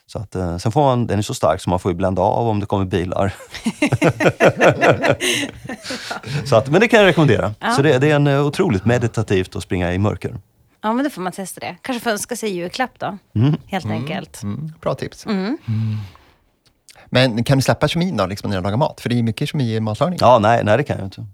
[0.08, 2.22] Så att, eh, sen får man, den är så stark så man får ju blända
[2.22, 3.34] av om det kommer bilar.
[6.46, 7.54] så att, men det kan jag rekommendera.
[7.76, 10.36] Så det, det är en eh, otroligt meditativt att springa i mörker.
[10.82, 11.76] Ja, men då får man testa det.
[11.82, 13.18] Kanske få önska sig julklapp då.
[13.68, 14.44] Helt enkelt.
[14.44, 15.26] Mm, bra tips.
[17.06, 19.02] Men kan du släppa kemin då, liksom, när du lagar mat?
[19.02, 20.18] För det är mycket kemi i matlagning.
[20.22, 21.26] Ja, nej, nej, det kan jag inte.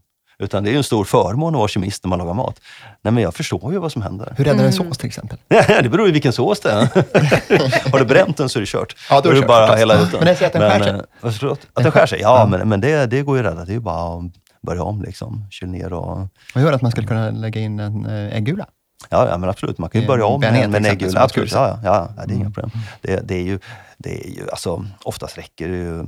[0.42, 2.60] Utan det är ju en stor förmån att vara kemist när man lagar mat.
[3.02, 4.34] Nej, men jag förstår ju vad som händer.
[4.38, 5.38] Hur räddar en sås till exempel?
[5.48, 6.78] det beror ju vilken sås det är.
[7.92, 8.96] Har du bränt den så är det kört.
[9.10, 9.80] Ja, då är det kört, bara att förstås.
[9.80, 10.20] hälla ut den.
[10.20, 10.90] Men jag säger att den skär sig.
[10.94, 11.60] eh, vad- förlåt?
[11.74, 12.20] Att den skär sig?
[12.22, 13.66] Ja, men, men det, det går ju att rädda.
[13.66, 14.24] Det är ju bara att
[14.62, 15.02] börja om.
[15.02, 15.46] Liksom.
[15.52, 16.28] Kyl ner och...
[16.56, 18.66] Vad gör att man skulle kunna lägga in en äh, äggula?
[19.10, 19.78] Ja, ja, men absolut.
[19.78, 21.22] Man kan ju Eh, börja om med, en äggula.
[21.22, 21.52] Absolut.
[21.52, 22.54] Ja, ja, ja, ja, det är inga Mm.
[22.54, 22.72] problem.
[23.02, 23.60] Det, det är ju,
[23.98, 26.04] det är ju alltså, oftast räcker det ju...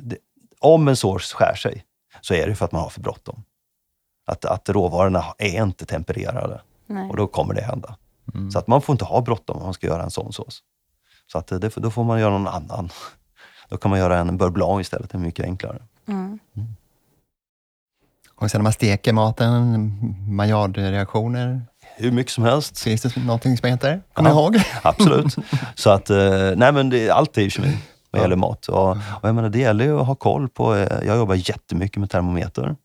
[0.00, 0.16] Det,
[0.60, 1.84] om en sås skär sig
[2.20, 3.44] så är det för att man har för bråttom.
[4.26, 7.10] Att, att råvarorna är inte tempererade Nej.
[7.10, 7.96] och då kommer det hända.
[8.52, 10.62] Så att man får inte ha bråttom om man ska göra en sån sås.
[11.32, 12.90] Så att det, då får man göra någon annan.
[13.68, 15.82] Då kan man göra en beurre blanc istället, det är mycket enklare.
[16.08, 16.38] Mm.
[18.34, 19.88] Och sen när man steker maten,
[20.28, 21.62] maillardreaktioner.
[21.96, 22.78] Hur mycket som helst.
[22.78, 24.02] Finns det någonting som heter?
[24.12, 24.34] Kommer Ja.
[24.36, 24.62] jag ihåg?
[24.82, 25.36] Absolut.
[25.74, 27.78] Så att, eh, nej men det, allt är ju kemi
[28.10, 28.66] vad gäller mat.
[28.68, 31.96] Och, och jag menar, det gäller ju att ha koll på, eh, jag jobbar jättemycket
[31.96, 32.76] med termometer.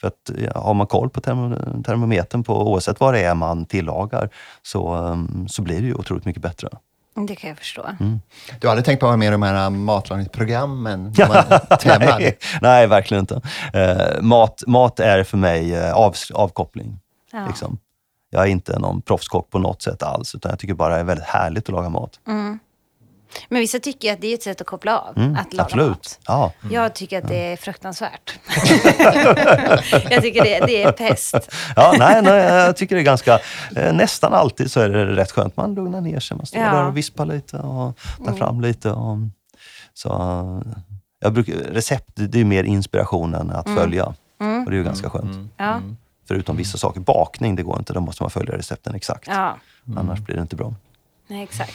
[0.00, 3.66] För att ja, har man koll på termo, termometern på oavsett vad det är man
[3.66, 4.28] tillagar
[4.62, 6.68] så, eh, så blir det ju otroligt mycket bättre.
[7.14, 7.86] Det kan jag förstå.
[8.60, 11.14] Du har aldrig tänkt på att vara med i de här matlagningsprogrammen?
[11.18, 12.18] när man tävlar?
[12.18, 13.40] nej, nej, verkligen inte.
[13.72, 16.98] Eh, mat, mat är för mig eh, av, avkoppling.
[17.32, 17.46] Ja.
[17.46, 17.78] Liksom.
[18.30, 21.04] Jag är inte någon proffskock på något sätt alls, utan jag tycker bara det är
[21.04, 22.20] väldigt härligt att laga mat.
[23.48, 25.88] Men vissa tycker att det är ett sätt att koppla av, Mm, att laga absolut.
[25.88, 26.18] mat.
[26.26, 26.52] Ja.
[26.70, 28.38] Jag tycker att det är fruktansvärt.
[30.10, 31.34] jag tycker det, det är pest.
[31.76, 33.38] Ja, nej, nej, jag tycker det är ganska...
[33.76, 35.56] Eh, nästan alltid så är det rätt skönt.
[35.56, 36.70] Man lugnar ner sig, man står Ja.
[36.72, 38.90] där och vispar lite och tar fram lite.
[38.90, 39.16] Och,
[39.94, 40.08] så,
[41.20, 44.04] jag brukar, recept, det är mer inspiration än att följa.
[44.06, 44.14] Och
[44.70, 45.52] det är ju ganska skönt.
[45.56, 45.80] Ja,
[46.28, 47.00] Förutom vissa saker.
[47.00, 47.92] Bakning, det går inte.
[47.92, 49.28] Då måste man följa recepten exakt.
[49.28, 49.56] ja.
[49.96, 50.74] Annars blir det inte bra.
[51.26, 51.72] Nej, exakt.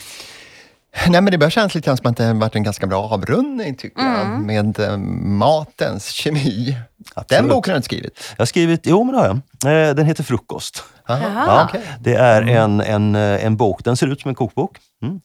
[1.10, 3.04] Nej, men det börjar kännas lite grann som att det har varit en ganska bra
[3.10, 4.46] avrundning, tycker jag, Mm.
[4.46, 6.78] med eh, matens kemi.
[7.16, 7.28] Absolut.
[7.28, 8.20] Den boken har du inte skrivit?
[8.38, 9.28] Jag har skrivit, jo men det har
[9.64, 9.90] jag.
[9.90, 10.84] Eh, Den heter Frukost.
[11.10, 11.70] Aha.
[11.74, 11.80] Ja.
[12.00, 14.78] Det är en, en, eh, en bok, den ser ut som en kokbok.
[15.04, 15.20] Mm.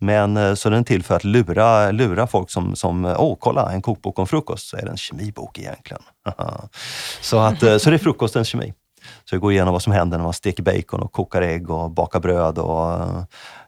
[0.00, 3.82] Men så den är till för att lura, lura folk som, som åh kolla en
[3.82, 6.02] kokbok om frukost, så är det en kemibok egentligen.
[7.20, 8.72] så, att, så det är frukostens kemi.
[9.24, 11.90] Så jag går igenom vad som händer när man steker bacon och kokar ägg och
[11.90, 13.00] bakar bröd och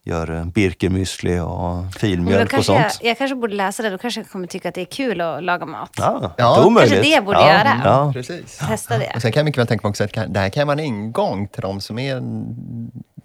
[0.05, 2.79] gör eh, birkermüsli och filmjölk och sånt.
[3.01, 5.21] jag, jag kanske borde läsa det, då kanske jag kommer tycka att det är kul
[5.21, 5.91] att laga mat.
[5.97, 6.93] Ja, Ja, inte omöjligt.
[6.93, 7.81] kanske det jag borde ja, göra.
[7.85, 8.13] Ja.
[8.13, 8.59] Precis.
[8.69, 9.13] Testa det.
[9.15, 10.85] Och sen kan jag mycket väl tänka mig också att det här kan vara en
[10.85, 12.23] ingång till de som är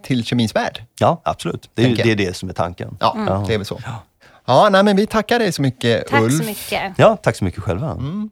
[0.03, 0.83] till kemins värld.
[0.99, 1.69] ja, absolut.
[1.73, 2.97] Det är, det är det som är tanken.
[2.99, 3.79] Ja, det är väl så.
[4.47, 6.37] Ja, nej, men vi tackar dig så mycket, Tack Ulf.
[6.37, 6.93] så mycket.
[6.97, 7.91] Ja, tack så mycket själva.
[7.91, 8.29] Mm.